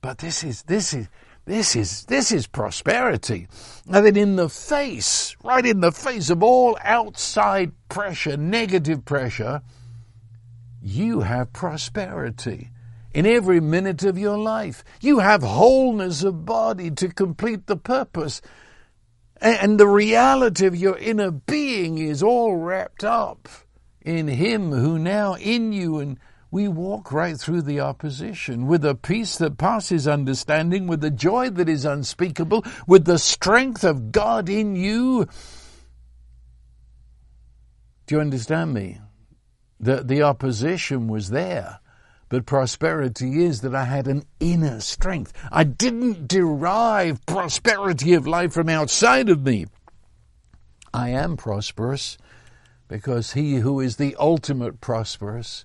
[0.00, 1.08] But this is, this is,
[1.44, 3.48] this is, this is prosperity.
[3.86, 9.60] And then in the face, right in the face of all outside pressure, negative pressure,
[10.80, 12.70] you have prosperity
[13.12, 14.82] in every minute of your life.
[15.02, 18.40] You have wholeness of body to complete the purpose.
[19.38, 23.46] And the reality of your inner being is all wrapped up
[24.02, 26.18] in Him who now in you and
[26.50, 31.48] we walk right through the opposition with a peace that passes understanding, with a joy
[31.50, 35.26] that is unspeakable, with the strength of God in you.
[38.06, 39.00] Do you understand me?
[39.78, 41.78] The, the opposition was there,
[42.28, 45.32] but prosperity is that I had an inner strength.
[45.52, 49.66] I didn't derive prosperity of life from outside of me.
[50.92, 52.18] I am prosperous
[52.90, 55.64] because he who is the ultimate prosperous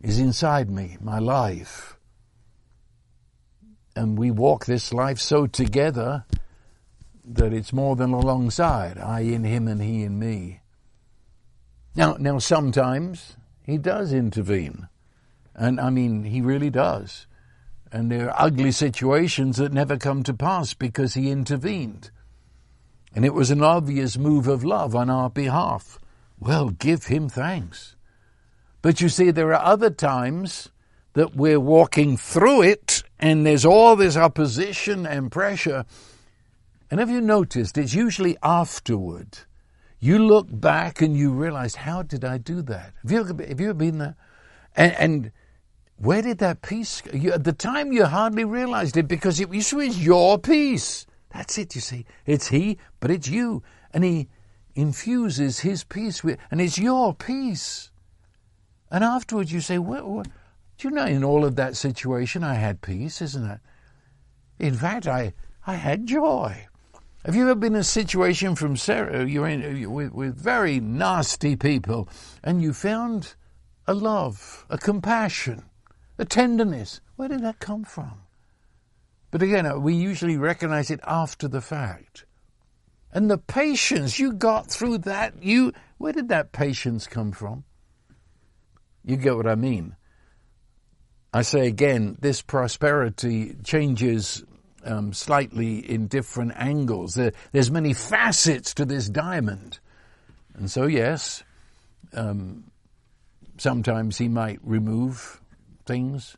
[0.00, 1.98] is inside me, my life.
[3.94, 6.24] And we walk this life so together
[7.22, 10.62] that it's more than alongside, I in him and he in me.
[11.94, 14.88] Now, now sometimes he does intervene.
[15.54, 17.26] And I mean, he really does.
[17.92, 22.10] And there are ugly situations that never come to pass because he intervened.
[23.14, 25.98] And it was an obvious move of love on our behalf.
[26.38, 27.96] Well, give him thanks.
[28.82, 30.70] But you see, there are other times
[31.14, 35.84] that we're walking through it and there's all this opposition and pressure.
[36.90, 39.38] And have you noticed it's usually afterward
[40.00, 42.92] you look back and you realize, how did I do that?
[43.02, 44.16] Have you, have you been there?
[44.76, 45.32] And, and
[45.96, 49.72] where did that peace you, At the time, you hardly realized it because it was
[49.72, 51.04] your peace.
[51.32, 52.06] That's it, you see.
[52.26, 53.62] It's He, but it's you.
[53.92, 54.28] And He
[54.74, 57.90] infuses His peace with, and it's your peace.
[58.90, 60.22] And afterwards you say, well,
[60.78, 63.60] do you know, in all of that situation, I had peace, isn't it?
[64.58, 65.34] In fact, I,
[65.66, 66.66] I had joy.
[67.24, 71.56] Have you ever been in a situation from Sarah, you're in with, with very nasty
[71.56, 72.08] people,
[72.42, 73.34] and you found
[73.86, 75.64] a love, a compassion,
[76.16, 77.00] a tenderness?
[77.16, 78.20] Where did that come from?
[79.30, 82.24] But again, uh, we usually recognize it after the fact.
[83.12, 87.64] And the patience you got through that, you where did that patience come from?
[89.04, 89.96] You get what I mean.
[91.32, 94.44] I say again, this prosperity changes
[94.84, 97.14] um, slightly in different angles.
[97.14, 99.80] There, there's many facets to this diamond.
[100.54, 101.42] And so, yes,
[102.12, 102.70] um,
[103.58, 105.40] sometimes he might remove
[105.84, 106.36] things,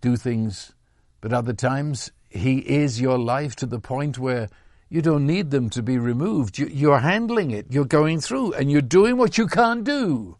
[0.00, 0.74] do things,
[1.20, 4.48] but other times he is your life to the point where
[4.88, 6.58] you don't need them to be removed.
[6.58, 10.36] You, you're handling it, you're going through, and you're doing what you can't do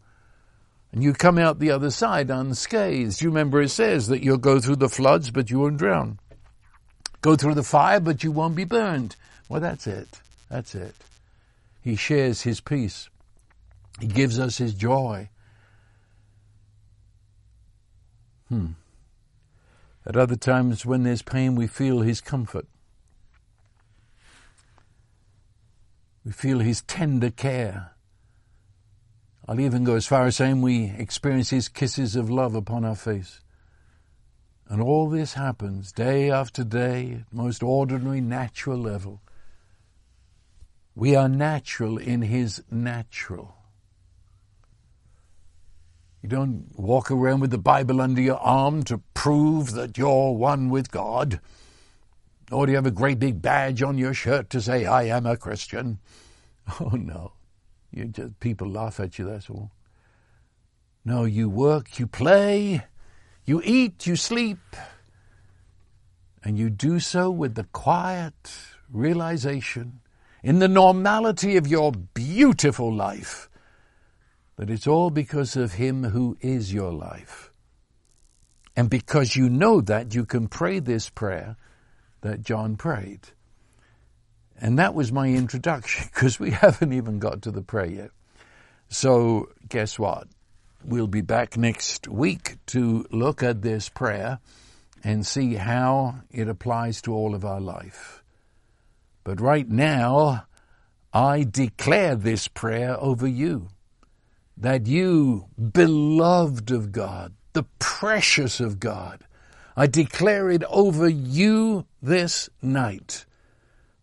[0.91, 3.21] and you come out the other side unscathed.
[3.21, 6.19] You remember it says that you'll go through the floods, but you won't drown.
[7.21, 9.15] Go through the fire, but you won't be burned.
[9.49, 10.07] Well, that's it.
[10.49, 10.95] That's it.
[11.83, 13.09] He shares his peace.
[13.99, 15.29] He gives us his joy.
[18.49, 18.71] Hmm.
[20.07, 22.65] At other times, when there's pain, we feel his comfort.
[26.23, 27.91] We feel his tender care.
[29.47, 32.95] I'll even go as far as saying we experience His kisses of love upon our
[32.95, 33.39] face.
[34.67, 39.21] And all this happens day after day, at most ordinary, natural level.
[40.95, 43.56] We are natural in His natural.
[46.27, 50.69] You don't walk around with the Bible under your arm to prove that you're one
[50.69, 51.39] with God.
[52.51, 55.25] Or do you have a great big badge on your shirt to say, I am
[55.25, 55.99] a Christian?
[56.81, 57.31] Oh no.
[57.91, 59.71] You just, people laugh at you, that's all.
[61.05, 62.83] No, you work, you play,
[63.45, 64.59] you eat, you sleep,
[66.43, 68.51] and you do so with the quiet
[68.91, 70.01] realization
[70.43, 73.46] in the normality of your beautiful life
[74.57, 77.51] that it's all because of Him who is your life.
[78.75, 81.55] And because you know that, you can pray this prayer
[82.21, 83.21] that John prayed.
[84.59, 88.11] And that was my introduction because we haven't even got to the prayer yet.
[88.89, 90.27] So guess what?
[90.83, 94.39] We'll be back next week to look at this prayer
[95.03, 98.23] and see how it applies to all of our life.
[99.23, 100.45] But right now,
[101.13, 103.69] I declare this prayer over you.
[104.57, 109.23] That you, beloved of God, the precious of God,
[109.75, 113.25] I declare it over you this night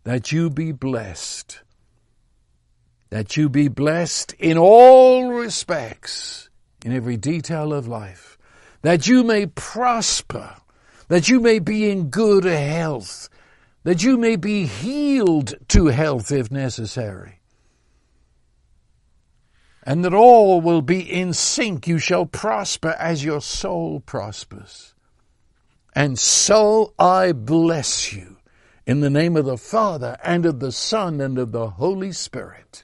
[0.05, 1.61] that you be blessed.
[3.09, 6.49] That you be blessed in all respects,
[6.83, 8.37] in every detail of life.
[8.81, 10.55] That you may prosper.
[11.07, 13.29] That you may be in good health.
[13.83, 17.34] That you may be healed to health if necessary
[19.85, 21.87] and that all will be in sync.
[21.87, 24.93] You shall prosper as your soul prospers.
[25.93, 28.37] And so I bless you
[28.85, 32.83] in the name of the Father and of the Son and of the Holy Spirit.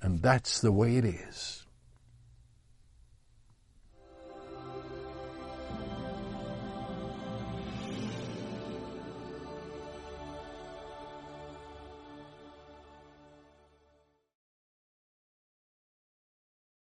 [0.00, 1.57] And that's the way it is.